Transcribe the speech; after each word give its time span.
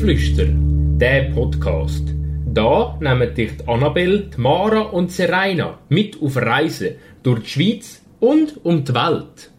Reisegeflüster, 0.00 0.46
der 0.98 1.30
Podcast. 1.34 2.04
Da 2.46 2.96
nehmen 3.00 3.34
dich 3.34 3.50
die 3.58 3.68
Annabelle, 3.68 4.30
Mara 4.38 4.80
und 4.80 5.12
Serena 5.12 5.78
mit 5.90 6.20
auf 6.22 6.36
Reisen 6.36 6.94
durch 7.22 7.42
die 7.42 7.48
Schweiz 7.48 8.02
und 8.18 8.64
um 8.64 8.82
die 8.82 8.94
Welt. 8.94 9.50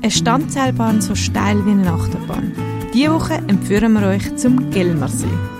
Eine 0.00 0.10
Standseilbahn 0.10 1.02
so 1.02 1.14
steil 1.14 1.66
wie 1.66 1.72
eine 1.72 1.92
Achterbahn. 1.92 2.52
Diese 2.94 3.12
Woche 3.12 3.34
empfehlen 3.46 3.92
wir 3.92 4.08
euch 4.08 4.36
zum 4.36 4.70
Gelmersee. 4.70 5.57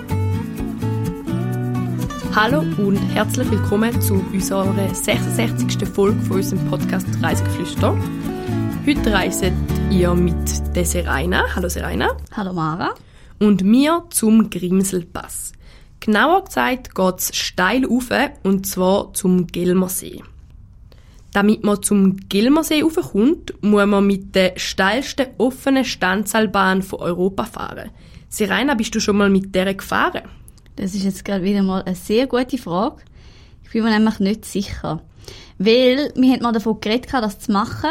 Hallo 2.40 2.60
und 2.60 2.96
herzlich 3.14 3.50
willkommen 3.50 4.00
zu 4.00 4.24
unserer 4.32 4.94
66. 4.94 5.88
Folge 5.88 6.20
von 6.20 6.36
unserem 6.36 6.70
Podcast 6.70 7.08
Reisegeflüster. 7.20 7.98
Heute 8.86 9.12
reisen 9.12 9.56
ihr 9.90 10.14
mit 10.14 10.36
der 10.76 10.84
Serena. 10.84 11.42
Hallo 11.56 11.68
Serena. 11.68 12.16
Hallo 12.30 12.52
Mara. 12.52 12.94
Und 13.40 13.64
mir 13.64 14.04
zum 14.10 14.50
Grimselpass. 14.50 15.50
Genauer 15.98 16.44
gesagt 16.44 16.94
geht 16.94 17.18
es 17.18 17.34
steil 17.36 17.84
rauf, 17.84 18.10
und 18.44 18.68
zwar 18.68 19.12
zum 19.14 19.48
Gelmersee. 19.48 20.22
Damit 21.32 21.64
man 21.64 21.82
zum 21.82 22.18
Gilmersee 22.28 22.82
raufkommt, 22.82 23.60
muss 23.62 23.86
man 23.86 24.06
mit 24.06 24.36
der 24.36 24.52
steilsten 24.54 25.26
offenen 25.38 25.84
Standseilbahn 25.84 26.82
von 26.82 27.00
Europa 27.00 27.46
fahren. 27.46 27.90
Serena, 28.28 28.74
bist 28.74 28.94
du 28.94 29.00
schon 29.00 29.16
mal 29.16 29.28
mit 29.28 29.52
der 29.56 29.74
gefahren? 29.74 30.22
Das 30.78 30.94
ist 30.94 31.02
jetzt 31.02 31.24
gerade 31.24 31.42
wieder 31.42 31.62
mal 31.62 31.82
eine 31.82 31.96
sehr 31.96 32.28
gute 32.28 32.56
Frage. 32.56 33.02
Ich 33.64 33.72
bin 33.72 33.82
mir 33.82 33.90
nämlich 33.90 34.20
nicht 34.20 34.44
sicher. 34.44 35.02
Weil, 35.58 36.12
wir 36.14 36.32
haben 36.32 36.42
mal 36.42 36.52
davon 36.52 36.80
geredet, 36.80 37.12
das 37.12 37.40
zu 37.40 37.52
machen. 37.52 37.90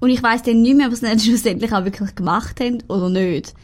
Und 0.00 0.08
ich 0.08 0.22
weiss 0.22 0.42
dann 0.42 0.62
nicht 0.62 0.76
mehr, 0.76 0.90
was 0.90 1.02
wir 1.02 1.18
schlussendlich 1.18 1.72
auch 1.72 1.84
wirklich 1.84 2.14
gemacht 2.14 2.60
haben 2.60 2.82
oder 2.88 3.10
nicht. 3.10 3.54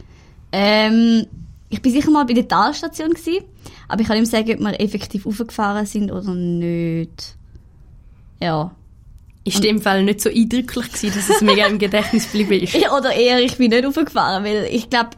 Ähm, 0.52 1.27
ich 1.70 1.80
bin 1.80 1.92
sicher 1.92 2.11
mal 2.11 2.27
bei 2.27 2.34
der 2.34 2.48
Talstation 2.48 3.11
gewesen, 3.11 3.44
aber 3.89 4.02
ich 4.02 4.08
kann 4.08 4.19
nicht 4.19 4.30
sagen, 4.30 4.52
ob 4.52 4.61
wir 4.61 4.80
effektiv 4.80 5.27
aufgefahren 5.27 5.86
sind 5.86 6.12
oder 6.12 6.34
nicht. 6.34 7.36
Ja. 8.41 8.74
Ist 9.45 9.56
in 9.56 9.62
dem 9.62 9.80
Fall 9.80 10.02
nicht 10.02 10.20
so 10.20 10.28
eindrücklich 10.28 10.92
gewesen, 10.92 11.14
dass 11.14 11.30
es 11.30 11.41
mega 11.41 11.67
im 11.67 11.78
Gedächtnis 11.78 12.30
geblieben 12.30 12.64
ist? 12.64 12.77
Oder 12.92 13.12
eher, 13.14 13.41
ich 13.41 13.56
bin 13.56 13.70
nicht 13.70 13.86
aufgefahren, 13.86 14.45
weil 14.45 14.69
ich 14.70 14.91
glaube, 14.91 15.11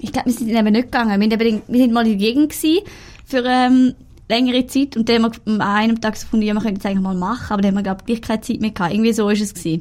ich 0.00 0.12
glaube, 0.12 0.26
wir 0.26 0.32
sind 0.32 0.48
eben 0.48 0.72
nicht 0.72 0.92
gegangen. 0.92 1.20
Wir, 1.20 1.32
eben, 1.32 1.62
wir 1.66 1.78
sind 1.78 1.92
mal 1.92 2.06
in 2.06 2.18
der 2.18 2.28
Gegend 2.28 2.52
gewesen 2.52 2.84
für 3.24 3.44
ähm, 3.44 3.94
längere 4.28 4.66
Zeit 4.66 4.96
und 4.96 5.08
dann 5.08 5.24
haben 5.24 5.32
wir 5.44 5.52
an 5.54 5.60
einem 5.60 6.00
Tag 6.00 6.14
gefunden, 6.14 6.46
ja, 6.46 6.54
wir 6.54 6.60
können 6.60 6.76
das 6.76 6.86
eigentlich 6.86 7.00
mal 7.00 7.14
machen, 7.14 7.52
aber 7.52 7.62
dann 7.62 7.70
haben 7.70 7.84
wir, 7.84 7.94
glaube 7.94 8.04
ich, 8.06 8.22
keine 8.22 8.40
Zeit 8.40 8.60
mehr 8.60 8.70
gehabt. 8.70 8.92
Irgendwie 8.92 9.12
so 9.12 9.28
ist 9.28 9.56
es. 9.56 9.64
Äh, 9.64 9.80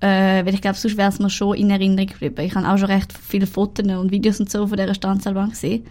weil 0.00 0.54
ich 0.54 0.60
glaube, 0.60 0.76
sonst 0.76 0.96
wäre 0.96 1.08
es 1.08 1.18
mir 1.18 1.30
schon 1.30 1.56
in 1.56 1.70
Erinnerung 1.70 2.06
geblieben. 2.06 2.40
Ich 2.40 2.54
habe 2.54 2.68
auch 2.68 2.78
schon 2.78 2.90
recht 2.90 3.12
viele 3.12 3.46
Fotos 3.46 3.84
und 3.84 4.12
Videos 4.12 4.38
und 4.38 4.50
so 4.50 4.66
von 4.66 4.76
dieser 4.76 4.94
Standseilbahn 4.94 5.50
gesehen 5.50 5.84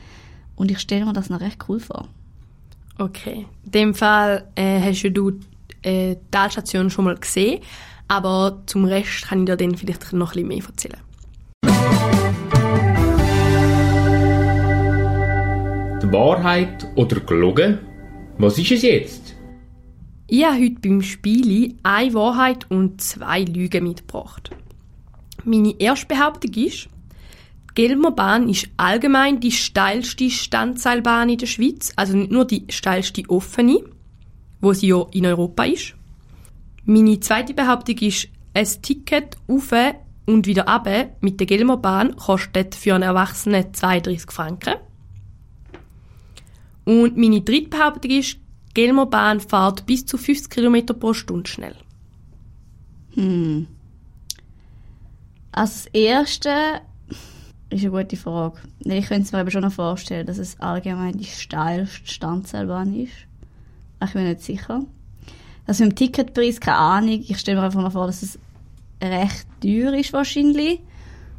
und 0.55 0.71
ich 0.71 0.80
stelle 0.80 1.05
mir 1.05 1.13
das 1.13 1.30
noch 1.30 1.41
recht 1.41 1.65
cool 1.67 1.80
vor. 1.80 2.08
Okay. 2.97 3.45
In 3.65 3.71
dem 3.71 3.93
Fall 3.93 4.47
äh, 4.55 4.80
hast 4.80 5.03
du 5.03 5.39
äh, 5.81 6.15
die 6.15 6.17
Talstation 6.31 6.89
schon 6.89 7.05
mal 7.05 7.17
gesehen, 7.17 7.61
aber 8.08 8.63
zum 8.65 8.85
Rest 8.85 9.27
kann 9.27 9.39
ich 9.39 9.45
dir 9.45 9.58
dann 9.58 9.75
vielleicht 9.75 10.13
noch 10.13 10.30
ein 10.30 10.33
bisschen 10.33 10.47
mehr 10.47 10.63
erzählen. 10.65 11.06
Die 16.02 16.13
Wahrheit 16.13 16.87
oder 16.93 17.19
gelogen? 17.21 17.80
Was 18.37 18.59
ist 18.59 18.71
es 18.71 18.83
jetzt? 18.83 19.35
Ich 20.27 20.45
habe 20.45 20.61
heute 20.61 20.75
beim 20.80 21.02
Spiel 21.02 21.75
eine 21.81 22.13
Wahrheit 22.13 22.69
und 22.69 23.02
zwei 23.02 23.41
Lügen 23.41 23.83
mitgebracht. 23.83 24.52
Meine 25.43 25.73
erste 25.80 26.05
Behauptung 26.05 26.53
ist, 26.53 26.87
die 27.71 27.73
Gelmerbahn 27.73 28.47
ist 28.47 28.69
allgemein 28.77 29.39
die 29.39 29.52
steilste 29.52 30.30
Standseilbahn 30.30 31.30
in 31.30 31.39
der 31.39 31.47
Schweiz, 31.47 31.93
also 31.95 32.15
nicht 32.15 32.31
nur 32.31 32.45
die 32.45 32.65
steilste 32.69 33.23
offene, 33.27 33.80
wo 34.61 34.73
sie 34.73 34.89
ja 34.89 35.03
in 35.13 35.25
Europa 35.25 35.63
ist. 35.63 35.95
Meine 36.86 37.19
zweite 37.21 37.55
Behauptung 37.55 37.97
ist, 37.97 38.27
ein 38.53 38.67
Ticket 38.83 39.36
auf 39.47 39.73
und 40.27 40.45
wieder 40.45 40.67
ab 40.67 40.87
mit 41.21 41.39
der 41.39 41.47
Gelmerbahn 41.47 42.15
kostet 42.17 42.75
für 42.75 42.93
einen 42.93 43.03
Erwachsenen 43.03 43.73
32 43.73 44.30
Franken. 44.30 44.75
Und 46.87 47.17
meine 47.17 47.42
dritte 47.42 47.67
Behauptung 47.67 48.11
ist, 48.11 48.37
Gelmerbahn 48.73 49.42
fährt 49.42 49.86
bis 49.86 50.05
zu 50.05 50.17
50 50.17 50.49
km 50.49 50.86
pro 50.98 51.11
Stunde 51.11 51.49
schnell. 51.49 51.75
Hm. 53.14 53.67
Als 55.52 55.87
erste 55.87 56.80
ist 57.70 57.83
eine 57.83 57.92
gute 57.92 58.15
Frage. 58.15 58.59
Ich 58.86 59.08
könnte 59.08 59.36
mir 59.36 59.42
aber 59.42 59.52
schon 59.52 59.64
noch 59.64 59.73
vorstellen, 59.73 60.27
dass 60.27 60.37
es 60.37 60.58
allgemein 60.61 61.17
die 61.17 61.25
steilste 61.25 62.08
Standseilbahn 62.08 62.95
ist. 62.95 63.11
Ich 64.02 64.14
bin 64.14 64.23
nicht 64.23 64.43
sicher. 64.43 64.86
Also 65.65 65.83
mit 65.83 65.92
dem 65.92 65.95
Ticketpreis, 65.98 66.61
keine 66.61 66.77
Ahnung. 66.77 67.21
Ich 67.27 67.37
stelle 67.37 67.59
mir 67.59 67.65
einfach 67.65 67.81
mal 67.81 67.89
vor, 67.89 68.08
dass 68.08 68.23
es 68.23 68.39
recht 69.04 69.45
teuer 69.61 69.92
ist 69.93 70.14
wahrscheinlich. 70.14 70.80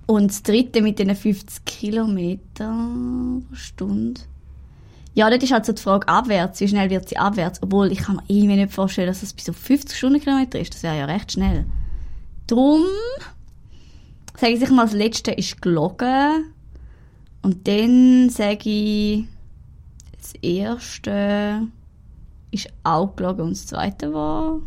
Und 0.05 0.31
das 0.31 0.43
dritte 0.43 0.83
mit 0.83 0.99
den 0.99 1.17
50 1.17 1.65
Kilometern 1.65 3.47
pro 3.49 3.55
Stunde. 3.55 4.21
Ja, 5.19 5.29
dort 5.31 5.43
ist 5.43 5.51
halt 5.51 5.67
so 5.67 5.73
die 5.73 5.83
Frage 5.83 6.07
abwärts. 6.07 6.61
Wie 6.61 6.69
schnell 6.69 6.91
wird 6.91 7.09
sie 7.09 7.17
abwärts? 7.17 7.61
Obwohl, 7.61 7.91
ich 7.91 7.99
kann 7.99 8.15
mir 8.15 8.23
irgendwie 8.29 8.55
nicht 8.55 8.73
vorstellen, 8.73 9.09
dass 9.09 9.25
es 9.25 9.33
bis 9.33 9.47
zu 9.47 9.53
50 9.53 9.99
Stundenkilometer 9.99 10.61
ist. 10.61 10.75
Das 10.75 10.85
wäre 10.85 10.97
ja 10.97 11.07
recht 11.07 11.33
schnell. 11.33 11.67
Drum 12.47 12.85
sage 14.37 14.53
ich 14.53 14.71
mal, 14.71 14.85
das 14.85 14.93
letzte 14.93 15.33
ist 15.33 15.61
gelogen. 15.61 16.55
Und 17.43 17.67
dann 17.67 18.31
sage 18.31 18.71
ich, 18.71 19.25
das 20.19 20.35
erste 20.35 21.67
ist 22.53 22.69
auch 22.85 23.17
gelogen 23.17 23.41
und 23.41 23.51
das 23.51 23.67
zweite 23.67 24.15
war? 24.15 24.61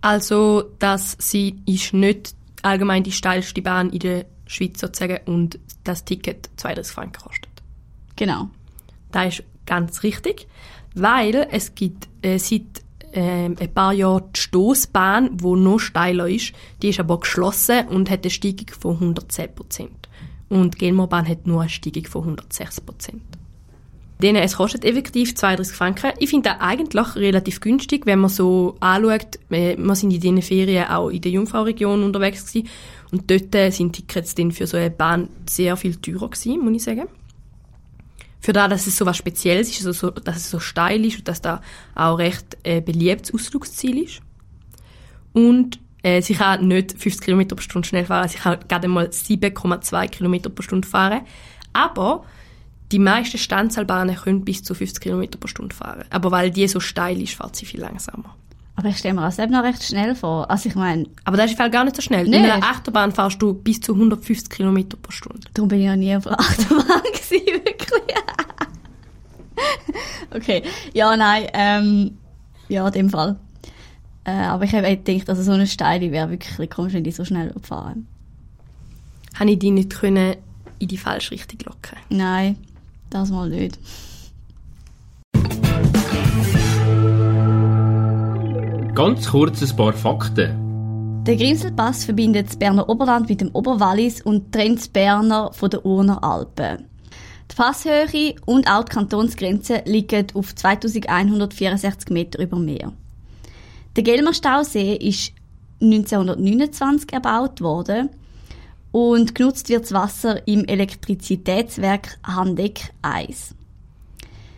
Also, 0.00 0.70
dass 0.78 1.18
sie 1.20 1.60
ist 1.66 1.92
nicht 1.92 2.34
allgemein 2.62 3.02
die 3.02 3.12
steilste 3.12 3.60
Bahn 3.60 3.90
in 3.90 3.98
der 3.98 4.24
Schweiz 4.46 4.80
sozusagen 4.80 5.18
und 5.26 5.58
das 5.84 6.06
Ticket 6.06 6.48
32 6.56 6.94
Franken 6.94 7.22
kostet. 7.22 7.50
Genau. 8.16 8.48
Das 9.14 9.38
ist 9.38 9.44
ganz 9.64 10.02
richtig, 10.02 10.48
weil 10.96 11.46
es 11.52 11.76
gibt 11.76 12.08
äh, 12.22 12.36
seit 12.38 12.82
äh, 13.12 13.44
ein 13.44 13.72
paar 13.72 13.92
Jahren 13.92 14.24
die 14.34 14.40
Stoßbahn, 14.40 15.36
die 15.36 15.44
noch 15.44 15.78
steiler 15.78 16.28
ist. 16.28 16.52
Die 16.82 16.88
ist 16.88 16.98
aber 16.98 17.20
geschlossen 17.20 17.86
und 17.88 18.10
hat 18.10 18.24
eine 18.24 18.30
Steigung 18.30 18.66
von 18.76 18.94
110 18.94 19.54
Prozent. 19.54 20.08
Und 20.48 20.74
die 20.74 20.78
Gelmerbahn 20.78 21.28
hat 21.28 21.46
nur 21.46 21.60
eine 21.60 21.70
Steigung 21.70 22.06
von 22.06 22.22
106 22.22 22.80
Prozent. 22.80 23.22
Es 24.20 24.56
kostet 24.56 24.84
effektiv 24.84 25.36
32 25.36 25.76
Franken. 25.76 26.12
Ich 26.18 26.30
finde 26.30 26.50
das 26.50 26.60
eigentlich 26.60 27.14
relativ 27.14 27.60
günstig, 27.60 28.06
wenn 28.06 28.18
man 28.18 28.30
so 28.30 28.74
anschaut. 28.80 29.38
Wir 29.48 29.76
sind 29.94 30.12
in 30.12 30.20
diesen 30.20 30.42
Ferien 30.42 30.88
auch 30.88 31.10
in 31.10 31.20
der 31.20 31.30
Jungfrau-Region 31.30 32.02
unterwegs 32.02 32.46
gewesen. 32.46 32.68
Und 33.12 33.30
dort 33.30 33.72
sind 33.72 33.92
Tickets 33.92 34.34
für 34.56 34.66
so 34.66 34.76
eine 34.76 34.90
Bahn 34.90 35.28
sehr 35.48 35.76
viel 35.76 35.96
teurer 35.96 36.30
gewesen, 36.30 36.64
muss 36.64 36.74
ich 36.74 36.82
sagen. 36.82 37.06
Für 38.44 38.52
das, 38.52 38.68
dass 38.68 38.86
es 38.86 38.98
so 38.98 39.06
was 39.06 39.16
Spezielles 39.16 39.70
ist, 39.70 39.86
also 39.86 39.92
so, 39.92 40.10
dass 40.10 40.36
es 40.36 40.50
so 40.50 40.60
steil 40.60 41.02
ist 41.06 41.16
und 41.16 41.28
dass 41.28 41.40
da 41.40 41.62
auch 41.94 42.18
recht 42.18 42.58
äh, 42.62 42.82
beliebtes 42.82 43.32
Ausflugsziel 43.32 44.02
ist. 44.02 44.20
Und 45.32 45.80
äh, 46.02 46.20
sie 46.20 46.34
kann 46.34 46.68
nicht 46.68 46.92
50 46.92 47.24
km 47.24 47.48
pro 47.48 47.62
Stunde 47.62 47.88
schnell 47.88 48.04
fahren, 48.04 48.28
sie 48.28 48.36
kann 48.36 48.58
gerade 48.68 48.86
mal 48.86 49.06
7,2 49.06 50.08
km 50.08 50.54
pro 50.54 50.60
Stunde 50.62 50.86
fahren. 50.86 51.22
Aber 51.72 52.26
die 52.92 52.98
meisten 52.98 53.38
Standseilbahnen 53.38 54.14
können 54.14 54.44
bis 54.44 54.62
zu 54.62 54.74
50 54.74 55.02
km 55.02 55.40
pro 55.40 55.48
Stunde 55.48 55.74
fahren. 55.74 56.04
Aber 56.10 56.30
weil 56.30 56.50
die 56.50 56.68
so 56.68 56.80
steil 56.80 57.22
ist, 57.22 57.32
fährt 57.36 57.56
sie 57.56 57.64
viel 57.64 57.80
langsamer. 57.80 58.36
Aber 58.76 58.88
ich 58.88 58.98
stelle 58.98 59.14
mir 59.14 59.20
das 59.22 59.38
eben 59.38 59.52
noch 59.52 59.62
recht 59.62 59.82
schnell 59.84 60.14
vor. 60.14 60.50
Also 60.50 60.68
ich 60.68 60.74
meine... 60.74 61.06
Aber 61.24 61.36
das 61.36 61.50
ist 61.50 61.58
im 61.58 61.70
gar 61.70 61.84
nicht 61.84 61.94
so 61.94 62.02
schnell. 62.02 62.26
Nee. 62.26 62.38
In 62.38 62.44
einer 62.44 62.64
Achterbahn 62.64 63.12
fährst 63.12 63.40
du 63.40 63.54
bis 63.54 63.80
zu 63.80 63.92
150 63.94 64.50
km 64.50 64.88
pro 65.00 65.12
Stunde. 65.12 65.46
Darum 65.54 65.68
bin 65.68 65.78
ich 65.78 65.86
ja 65.86 65.96
nie 65.96 66.16
auf 66.16 66.26
einer 66.26 66.40
Achterbahn 66.40 67.02
gewesen, 67.12 67.46
wirklich. 67.64 68.02
okay. 70.34 70.62
Ja, 70.92 71.16
nein, 71.16 71.46
ähm, 71.52 72.18
ja, 72.68 72.86
in 72.86 72.92
dem 72.92 73.10
Fall. 73.10 73.36
Äh, 74.24 74.32
aber 74.32 74.64
ich 74.64 74.74
habe 74.74 74.96
gedacht, 74.96 75.28
dass 75.28 75.38
so 75.38 75.52
eine 75.52 75.66
Steile 75.66 76.10
wäre 76.10 76.30
wirklich 76.30 76.70
komisch, 76.70 76.94
wenn 76.94 77.04
die 77.04 77.12
so 77.12 77.24
schnell 77.24 77.54
fahren. 77.62 78.08
Habe 79.38 79.50
ich 79.50 79.58
die 79.58 79.70
nicht 79.70 79.90
können 79.90 80.36
in 80.78 80.88
die 80.88 80.98
falsche 80.98 81.32
Richtung 81.32 81.60
locken? 81.66 81.98
Nein, 82.08 82.56
das 83.10 83.30
mal 83.30 83.48
nicht. 83.48 83.78
Ganz 88.94 89.28
kurz 89.28 89.60
ein 89.60 89.76
paar 89.76 89.92
Fakten. 89.92 91.24
Der 91.26 91.34
Grimselpass 91.34 92.04
verbindet 92.04 92.46
das 92.46 92.56
Berner 92.56 92.88
Oberland 92.88 93.28
mit 93.28 93.40
dem 93.40 93.50
Oberwallis 93.52 94.22
und 94.22 94.52
trennt 94.52 94.78
das 94.78 94.86
Berner 94.86 95.52
von 95.52 95.68
den 95.68 95.80
Urner 95.80 96.22
Alpen. 96.22 96.84
Die 97.50 97.56
Fasshöhe 97.56 98.36
und 98.46 98.70
auch 98.70 98.84
die 98.84 98.92
Kantonsgrenze 98.92 99.82
liegen 99.84 100.28
auf 100.34 100.54
2164 100.54 102.10
Meter 102.10 102.40
über 102.40 102.56
Meer. 102.56 102.92
Der 103.96 104.04
Gelmer 104.04 104.32
Stausee 104.32 104.94
ist 104.94 105.32
1929 105.82 107.12
erbaut 107.12 107.60
worden 107.60 108.10
und 108.92 109.34
genutzt 109.34 109.68
wird 109.70 109.82
das 109.82 109.92
Wasser 109.92 110.46
im 110.46 110.64
Elektrizitätswerk 110.66 112.16
Handeck 112.24 112.92
1. 113.02 113.56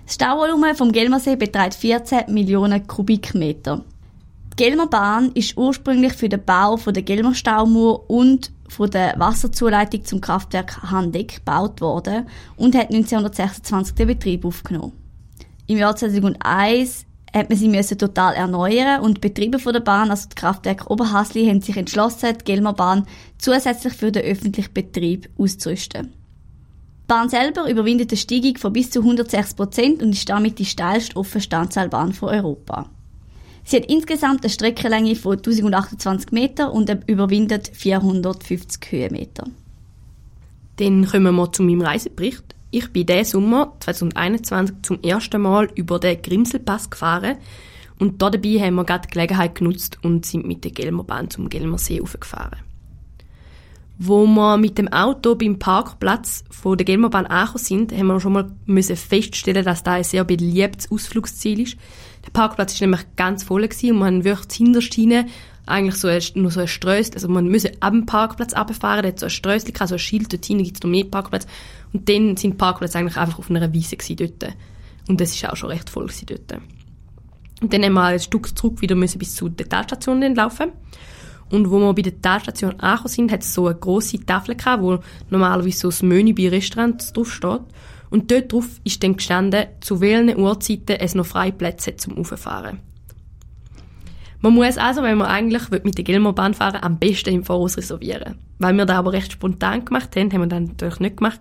Das 0.04 0.14
Stauvolumen 0.14 0.76
vom 0.76 0.92
Gelmersee 0.92 1.36
beträgt 1.36 1.74
14 1.74 2.34
Millionen 2.34 2.86
Kubikmeter. 2.86 3.82
Die 4.58 4.64
Gelmerbahn 4.64 5.32
ist 5.32 5.58
ursprünglich 5.58 6.14
für 6.14 6.30
den 6.30 6.42
Bau 6.42 6.78
von 6.78 6.94
der 6.94 7.02
Gelmer 7.02 7.34
Staumauer 7.34 8.08
und 8.08 8.52
von 8.68 8.90
der 8.90 9.14
Wasserzuleitung 9.18 10.02
zum 10.06 10.22
Kraftwerk 10.22 10.90
Handeck 10.90 11.36
gebaut 11.36 11.82
worden 11.82 12.26
und 12.56 12.74
hat 12.74 12.90
1926 12.90 13.94
den 13.94 14.06
Betrieb 14.06 14.46
aufgenommen. 14.46 14.92
Im 15.66 15.76
Jahr 15.76 15.94
2001 15.94 17.04
hat 17.34 17.50
man 17.50 17.58
sie 17.58 17.68
müssen 17.68 17.98
total 17.98 18.32
erneuern 18.32 19.02
und 19.02 19.18
die 19.18 19.28
Betriebe 19.28 19.58
von 19.58 19.74
der 19.74 19.80
Bahn, 19.80 20.10
also 20.10 20.26
die 20.30 20.36
Kraftwerke 20.36 20.90
Oberhasli, 20.90 21.46
haben 21.46 21.60
sich 21.60 21.76
entschlossen, 21.76 22.38
die 22.40 22.44
Gelmerbahn 22.44 23.06
zusätzlich 23.36 23.92
für 23.92 24.10
den 24.10 24.24
öffentlichen 24.24 24.72
Betrieb 24.72 25.28
auszurüsten. 25.36 26.06
Die 26.06 27.06
Bahn 27.08 27.28
selber 27.28 27.68
überwindet 27.68 28.10
eine 28.10 28.16
Steigung 28.16 28.56
von 28.56 28.72
bis 28.72 28.90
zu 28.90 29.00
106 29.00 29.52
Prozent 29.52 30.02
und 30.02 30.12
ist 30.12 30.30
damit 30.30 30.58
die 30.58 30.64
steilste 30.64 31.14
offene 31.16 31.42
Standseilbahn 31.42 32.14
von 32.14 32.30
Europa. 32.30 32.88
Sie 33.68 33.78
hat 33.78 33.86
insgesamt 33.86 34.44
eine 34.44 34.50
Streckenlänge 34.50 35.16
von 35.16 35.38
1028 35.38 36.30
Meter 36.30 36.72
und 36.72 36.88
überwindet 37.08 37.68
450 37.74 38.92
Höhenmeter. 38.92 39.44
Dann 40.76 41.04
kommen 41.04 41.34
wir 41.34 41.52
zu 41.52 41.64
meinem 41.64 41.80
Reisebericht. 41.80 42.54
Ich 42.70 42.92
bin 42.92 43.06
diesen 43.06 43.24
Sommer 43.24 43.72
2021 43.80 44.76
zum 44.82 45.02
ersten 45.02 45.42
Mal 45.42 45.68
über 45.74 45.98
den 45.98 46.22
Grimselpass 46.22 46.90
gefahren 46.90 47.38
und 47.98 48.22
dabei 48.22 48.60
haben 48.60 48.76
wir 48.76 48.84
gerade 48.84 49.08
die 49.08 49.14
Gelegenheit 49.14 49.56
genutzt 49.56 49.98
und 50.00 50.24
sind 50.24 50.46
mit 50.46 50.62
der 50.62 50.70
Gelmerbahn 50.70 51.28
zum 51.28 51.48
Gelmersee 51.48 52.00
aufgefahren. 52.00 52.60
Wo 53.98 54.26
wir 54.26 54.58
mit 54.58 54.76
dem 54.76 54.88
Auto 54.88 55.34
beim 55.36 55.58
Parkplatz 55.58 56.44
von 56.50 56.76
der 56.76 56.84
Gelmerbahn 56.84 57.26
angekommen 57.26 57.64
sind, 57.64 57.92
haben 57.92 58.06
wir 58.08 58.20
schon 58.20 58.34
mal 58.34 58.50
müssen 58.66 58.96
feststellen, 58.96 59.64
dass 59.64 59.82
da 59.82 59.92
ein 59.92 60.04
sehr 60.04 60.24
beliebtes 60.24 60.90
Ausflugsziel 60.90 61.60
ist. 61.60 61.78
Der 62.26 62.30
Parkplatz 62.30 62.74
ist 62.74 62.80
nämlich 62.82 63.00
ganz 63.16 63.44
voll 63.44 63.62
gewesen 63.62 63.92
und 63.92 63.98
man 63.98 64.24
wirklich 64.24 64.54
hinterst 64.58 64.92
hinein 64.92 65.30
eigentlich 65.64 65.96
so 65.96 66.08
ein, 66.08 66.22
nur 66.34 66.50
so 66.50 66.60
ein 66.60 66.68
Strössl, 66.68 67.14
also 67.14 67.28
man 67.28 67.48
müsse 67.48 67.72
ab 67.80 67.92
dem 67.92 68.06
Parkplatz 68.06 68.56
runterfahren, 68.56 69.02
da 69.02 69.08
hat 69.08 69.18
so 69.18 69.26
ein 69.26 69.30
Strössl 69.30 69.72
so 69.86 69.94
ein 69.94 69.98
Schild, 69.98 70.32
dort 70.32 70.44
hinten 70.44 70.64
gibt 70.64 70.76
es 70.76 70.82
noch 70.82 70.90
mehr 70.90 71.04
Parkplätze 71.04 71.48
und 71.92 72.08
dann 72.08 72.36
sind 72.36 72.52
die 72.52 72.56
Parkplätze 72.56 72.98
eigentlich 72.98 73.16
einfach 73.16 73.38
auf 73.38 73.50
einer 73.50 73.72
Wiese 73.72 73.96
dort. 73.96 74.54
Und 75.08 75.20
das 75.20 75.34
ist 75.34 75.48
auch 75.48 75.56
schon 75.56 75.70
recht 75.70 75.90
voll 75.90 76.08
dort. 76.26 76.62
Und 77.62 77.72
dann 77.72 77.84
haben 77.84 77.94
wir 77.94 78.04
ein 78.04 78.20
Stück 78.20 78.56
zurück 78.56 78.80
wieder 78.80 78.94
müssen 78.94 79.18
bis 79.18 79.34
zu 79.34 79.48
der 79.48 79.68
Talstation 79.68 80.20
laufen. 80.34 80.72
Und 81.50 81.70
wo 81.70 81.78
wir 81.78 81.92
bei 81.94 82.02
der 82.02 82.20
Talstation 82.20 82.80
angekommen 82.80 83.08
sind, 83.08 83.32
hat 83.32 83.42
es 83.42 83.54
so 83.54 83.66
eine 83.66 83.76
grosse 83.76 84.18
Tafel 84.24 84.56
gehabt, 84.56 84.82
wo 84.82 84.98
normalerweise 85.30 85.78
so 85.78 85.88
das 85.88 86.02
Menü 86.02 86.34
bei 86.34 86.48
Restaurants 86.48 87.12
draufsteht. 87.12 87.62
Und 88.10 88.30
dort 88.30 88.52
drauf 88.52 88.80
ist 88.84 89.02
dann 89.02 89.16
gestanden, 89.16 89.66
zu 89.80 90.00
welchen 90.00 90.38
Uhrzeiten 90.38 90.96
es 90.98 91.14
noch 91.14 91.26
freie 91.26 91.52
Plätze 91.52 91.90
hat 91.90 92.00
zum 92.00 92.18
Auffahren. 92.18 92.80
Man 94.40 94.54
muss 94.54 94.76
also, 94.76 95.02
wenn 95.02 95.18
man 95.18 95.28
eigentlich 95.28 95.70
mit 95.70 95.96
der 95.96 96.04
Gilmorbahn 96.04 96.54
fahren 96.54 96.82
am 96.82 96.98
besten 96.98 97.34
im 97.34 97.44
Voraus 97.44 97.76
reservieren. 97.76 98.38
Weil 98.58 98.74
wir 98.74 98.86
das 98.86 98.96
aber 98.96 99.12
recht 99.12 99.32
spontan 99.32 99.84
gemacht 99.84 100.14
haben, 100.14 100.32
haben 100.32 100.40
wir 100.40 100.46
dann 100.46 100.64
natürlich 100.64 101.00
nicht 101.00 101.16
gemacht. 101.16 101.40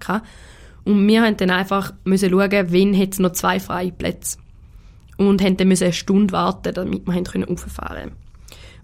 Und 0.85 1.07
wir 1.07 1.23
haben 1.23 1.37
dann 1.37 1.49
einfach 1.49 1.93
müssen 2.03 2.29
schauen, 2.29 2.51
hat 2.51 3.13
es 3.13 3.19
noch 3.19 3.33
zwei 3.33 3.59
freie 3.59 3.91
Plätze. 3.91 4.37
Und 5.17 5.41
haben 5.41 5.57
dann 5.57 5.71
eine 5.71 5.93
Stunde 5.93 6.31
warten, 6.31 6.73
damit 6.73 7.05
wir 7.05 7.23
können 7.23 7.43
rauffahren 7.43 8.11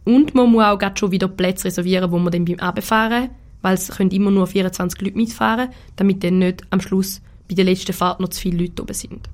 Und 0.04 0.34
man 0.34 0.52
muss 0.52 0.64
auch 0.64 0.80
gerade 0.80 0.98
schon 0.98 1.12
wieder 1.12 1.28
Plätze 1.28 1.66
reservieren, 1.66 2.12
wo 2.12 2.18
man 2.18 2.32
dann 2.32 2.46
beim 2.46 2.60
Abfahren, 2.60 3.30
weil 3.62 3.76
es 3.76 3.90
können 3.90 4.12
immer 4.12 4.32
nur 4.32 4.48
24 4.48 5.00
Leute 5.02 5.18
mitfahren, 5.18 5.70
damit 5.96 6.24
dann 6.24 6.40
nicht 6.40 6.64
am 6.72 6.82
Schluss 6.82 7.22
bei 7.48 7.56
der 7.56 7.66
letzten 7.66 7.94
Fahrt 7.94 8.20
noch 8.20 8.30
zu 8.30 8.42
viele 8.42 8.64
Leute 8.64 8.82
oben 8.82 8.94
sind. 8.94 9.30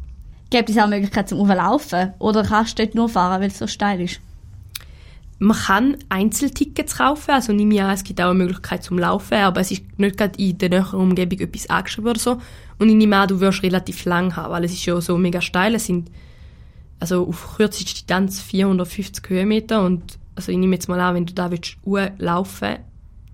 Gibt 0.50 0.70
es 0.70 0.78
auch 0.78 0.88
Möglichkeit 0.88 1.30
zum 1.30 1.40
Auflaufen? 1.40 2.14
Oder 2.20 2.44
kannst 2.44 2.80
du 2.80 2.84
dort 2.84 2.96
nur 2.96 3.10
fahren, 3.10 3.42
weil 3.42 3.50
es 3.50 3.58
so 3.60 3.68
steil 3.68 4.02
ist? 4.02 4.22
Man 5.40 5.56
kann 5.56 5.98
Einzeltickets 6.10 6.98
kaufen, 6.98 7.32
also 7.32 7.54
nehme 7.54 7.76
ich 7.76 7.82
an, 7.82 7.92
es 7.92 8.04
gibt 8.04 8.20
auch 8.20 8.32
eine 8.32 8.40
Möglichkeit 8.40 8.84
zum 8.84 8.98
Laufen, 8.98 9.36
aber 9.36 9.62
es 9.62 9.70
ist 9.70 9.84
nicht 10.00 10.18
gerade 10.18 10.42
in 10.42 10.58
der 10.58 10.70
näheren 10.70 11.00
Umgebung 11.00 11.40
etwas 11.40 11.70
angeschrieben 11.70 12.10
oder 12.10 12.20
so. 12.20 12.42
Und 12.80 12.90
ich 12.90 12.96
nehme 12.96 13.18
an, 13.18 13.28
du 13.28 13.40
wirst 13.40 13.62
relativ 13.62 14.06
lang 14.06 14.36
haben, 14.36 14.52
weil 14.52 14.64
es 14.64 14.74
ist 14.74 14.86
ja 14.86 15.00
so 15.00 15.16
mega 15.18 15.40
steil, 15.40 15.76
es 15.76 15.86
sind 15.86 16.10
also 17.00 17.28
auf 17.28 17.58
kürzeste 17.58 17.94
Distanz 17.94 18.42
450 18.42 19.30
Höhenmeter 19.30 19.86
und 19.86 20.18
also 20.38 20.52
ich 20.52 20.58
nehme 20.58 20.76
jetzt 20.76 20.88
mal 20.88 21.00
an, 21.00 21.16
wenn 21.16 21.26
du 21.26 21.34
da 21.34 21.52
willst 21.52 21.78
laufen, 22.20 22.78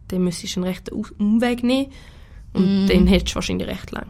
dann 0.08 0.24
müsstest 0.24 0.56
du 0.56 0.62
einen 0.62 0.70
rechten 0.70 0.96
Umweg 1.20 1.64
nehmen 1.64 1.92
und 2.54 2.86
mm. 2.86 2.88
dann 2.88 3.08
hättest 3.08 3.32
du 3.32 3.36
wahrscheinlich 3.36 3.68
recht 3.68 3.92
lang. 3.92 4.08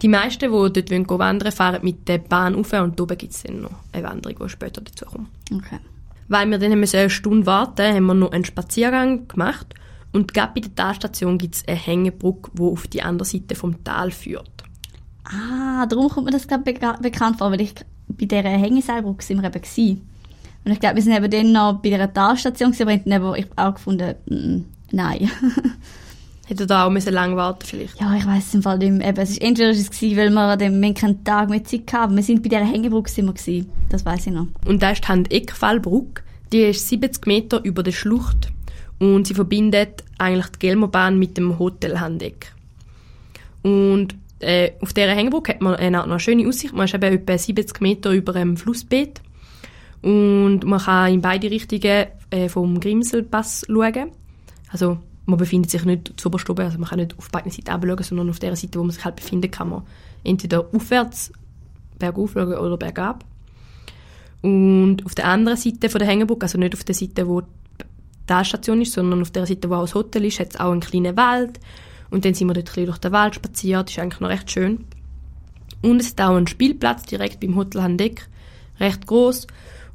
Die 0.00 0.08
meisten, 0.08 0.38
die 0.38 0.48
dort 0.48 0.90
wollen, 0.90 1.08
wandern 1.08 1.52
fahren 1.52 1.80
mit 1.82 2.06
der 2.06 2.18
Bahn 2.18 2.54
rauf 2.54 2.72
und 2.72 3.00
oben 3.00 3.18
gibt 3.18 3.32
es 3.32 3.42
dann 3.42 3.62
noch 3.62 3.70
eine 3.92 4.04
Wanderung, 4.04 4.38
die 4.44 4.48
später 4.48 4.80
dazu 4.80 5.06
kommt. 5.06 5.28
Okay. 5.52 5.80
Weil 6.28 6.48
wir 6.48 6.58
dann 6.58 6.72
eine 6.72 7.10
Stunde 7.10 7.46
warten 7.46 7.94
haben 7.94 8.06
wir 8.06 8.14
noch 8.14 8.30
einen 8.30 8.44
Spaziergang 8.44 9.26
gemacht 9.26 9.74
und 10.12 10.32
gerade 10.32 10.52
bei 10.54 10.60
der 10.60 10.74
Talstation 10.74 11.36
gibt 11.36 11.56
es 11.56 11.66
eine 11.66 11.76
Hängebrücke, 11.76 12.52
die 12.54 12.62
auf 12.62 12.86
die 12.86 13.02
andere 13.02 13.26
Seite 13.26 13.56
vom 13.56 13.82
Tal 13.82 14.12
führt. 14.12 14.50
Ah, 15.24 15.84
darum 15.86 16.08
kommt 16.08 16.26
mir 16.26 16.32
das 16.32 16.46
gerade 16.46 16.62
be 16.62 16.74
bekannt 17.02 17.38
vor, 17.38 17.50
weil 17.50 17.60
ich 17.60 17.74
bei 18.06 18.24
dieser 18.26 18.48
Hängeseilbrücke 18.48 19.24
sind 19.24 19.42
wir 19.42 19.48
eben 19.48 19.60
gewesen. 19.60 20.08
Und 20.68 20.74
ich 20.74 20.80
glaube, 20.80 20.96
wir 20.96 21.02
sind 21.02 21.16
eben 21.16 21.30
dann 21.30 21.52
noch 21.52 21.80
bei 21.80 21.88
dieser 21.88 22.12
Talstation 22.12 22.72
gewesen, 22.72 23.10
aber 23.10 23.38
ich 23.38 23.46
habe 23.56 23.70
auch 23.70 23.74
gefunden, 23.74 24.14
mm, 24.26 24.64
nein. 24.92 25.30
Hätte 26.46 26.66
da 26.66 26.84
auch 26.84 26.90
müssen 26.90 27.14
lang 27.14 27.36
warten 27.36 27.64
vielleicht? 27.64 27.98
Ja, 27.98 28.14
ich 28.14 28.26
weiß 28.26 28.48
es 28.48 28.54
im 28.54 28.62
Fall 28.62 28.76
nicht 28.76 28.92
mehr. 28.92 29.08
Eben, 29.08 29.18
es 29.18 29.30
ist 29.30 29.40
entweder 29.40 29.70
ist 29.70 29.80
es 29.80 29.90
gewesen, 29.90 30.18
weil 30.18 30.28
wir 30.28 30.40
an 30.42 30.58
dem 30.58 30.94
keinen 30.94 31.24
Tag 31.24 31.48
mehr 31.48 31.64
Zeit 31.64 31.90
hatten. 31.94 32.16
Wir 32.16 32.22
sind 32.22 32.42
bei 32.42 32.50
dieser 32.50 32.66
Hängebrücke 32.66 33.10
sind 33.10 33.24
wir 33.24 33.32
gewesen. 33.32 33.70
Das 33.88 34.04
weiß 34.04 34.26
ich 34.26 34.32
noch. 34.34 34.48
Und 34.66 34.82
da 34.82 34.90
ist 34.90 35.04
die 35.04 35.08
Handeckfallbrücke. 35.08 36.22
Die 36.52 36.60
ist 36.60 36.86
70 36.86 37.26
Meter 37.26 37.64
über 37.64 37.82
der 37.82 37.92
Schlucht 37.92 38.50
und 38.98 39.26
sie 39.26 39.34
verbindet 39.34 40.04
eigentlich 40.18 40.48
die 40.48 40.58
Gelmerbahn 40.58 41.18
mit 41.18 41.38
dem 41.38 41.58
Hotel 41.58 41.98
Handeck. 41.98 42.52
Und 43.62 44.16
äh, 44.40 44.72
auf 44.82 44.92
dieser 44.92 45.14
Hängebrücke 45.14 45.54
hat 45.54 45.62
man 45.62 45.76
eine, 45.76 46.04
eine 46.04 46.20
schöne 46.20 46.46
Aussicht. 46.46 46.74
Man 46.74 46.84
ist 46.84 46.94
eben 46.94 47.04
etwa 47.04 47.38
70 47.38 47.80
Meter 47.80 48.10
über 48.10 48.34
einem 48.36 48.58
Flussbett 48.58 49.22
und 50.02 50.60
man 50.64 50.80
kann 50.80 51.12
in 51.12 51.20
beide 51.20 51.50
Richtungen 51.50 52.06
äh, 52.30 52.48
vom 52.48 52.80
Grimselpass 52.80 53.66
schauen. 53.66 54.12
Also 54.70 54.98
man 55.26 55.38
befindet 55.38 55.70
sich 55.70 55.84
nicht 55.84 56.14
zu 56.18 56.28
oben, 56.28 56.60
also 56.60 56.78
man 56.78 56.88
kann 56.88 57.00
nicht 57.00 57.16
auf 57.18 57.30
beiden 57.30 57.50
Seiten 57.50 57.66
schauen, 57.66 58.02
sondern 58.02 58.30
auf 58.30 58.38
der 58.38 58.56
Seite, 58.56 58.78
wo 58.78 58.82
man 58.82 58.92
sich 58.92 59.04
halt 59.04 59.16
befindet, 59.16 59.52
kann 59.52 59.70
man 59.70 59.82
entweder 60.24 60.66
aufwärts 60.72 61.32
bergauf 61.98 62.32
schauen 62.32 62.54
oder 62.54 62.76
bergab. 62.76 63.24
Und 64.40 65.04
auf 65.04 65.14
der 65.14 65.26
anderen 65.26 65.58
Seite 65.58 65.88
von 65.88 65.98
der 65.98 66.08
Hängebrücke, 66.08 66.44
also 66.44 66.58
nicht 66.58 66.74
auf 66.74 66.84
der 66.84 66.94
Seite, 66.94 67.26
wo 67.26 67.40
die 67.40 67.46
Talstation 68.26 68.80
ist, 68.80 68.92
sondern 68.92 69.20
auf 69.20 69.30
der 69.30 69.46
Seite, 69.46 69.68
wo 69.68 69.74
auch 69.74 69.82
das 69.82 69.94
Hotel 69.94 70.24
ist, 70.24 70.38
hat 70.38 70.50
es 70.50 70.60
auch 70.60 70.70
einen 70.70 70.80
kleinen 70.80 71.16
Wald. 71.16 71.58
Und 72.10 72.24
dann 72.24 72.34
sind 72.34 72.48
wir 72.48 72.54
dort 72.54 72.76
ein 72.78 72.86
durch 72.86 72.98
den 72.98 73.12
Wald 73.12 73.34
spaziert, 73.34 73.90
ist 73.90 73.98
eigentlich 73.98 74.20
noch 74.20 74.28
recht 74.28 74.50
schön. 74.50 74.84
Und 75.82 76.00
es 76.00 76.08
ist 76.08 76.20
auch 76.20 76.36
ein 76.36 76.46
Spielplatz 76.46 77.02
direkt 77.02 77.40
beim 77.40 77.56
Hotel 77.56 77.82
Handeck, 77.82 78.28
recht 78.80 79.06
groß. 79.06 79.46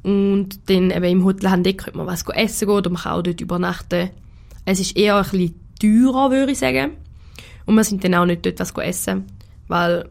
Und 0.04 0.70
dann 0.70 0.90
eben 0.90 1.04
im 1.04 1.24
Hotel 1.24 1.50
Handeck 1.50 1.78
könnte 1.78 1.98
man 1.98 2.06
was 2.06 2.24
essen 2.28 2.68
gehen 2.68 2.76
oder 2.76 2.90
man 2.90 3.02
kann 3.02 3.12
auch 3.12 3.22
dort 3.22 3.40
übernachten. 3.40 4.10
Es 4.66 4.78
ist 4.78 4.96
eher 4.96 5.16
ein 5.16 5.22
bisschen 5.22 5.54
teurer, 5.80 6.30
würde 6.30 6.52
ich 6.52 6.58
sagen. 6.58 6.92
Und 7.66 7.74
wir 7.74 7.84
sind 7.84 8.04
dann 8.04 8.14
auch 8.14 8.26
nicht 8.26 8.44
dort 8.44 8.60
was 8.60 8.72
essen, 8.76 9.24
weil 9.66 10.08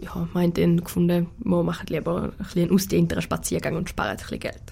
ja, 0.00 0.28
wir 0.32 0.42
haben 0.42 0.54
dann 0.54 0.84
gefunden, 0.84 1.28
wir 1.38 1.62
machen 1.62 1.86
lieber 1.88 2.24
ein 2.24 2.44
bisschen 2.44 2.62
einen 2.62 2.72
ausdehnteren 2.72 3.22
Spaziergang 3.22 3.76
und 3.76 3.88
sparen 3.88 4.10
ein 4.10 4.16
bisschen 4.18 4.40
Geld. 4.40 4.62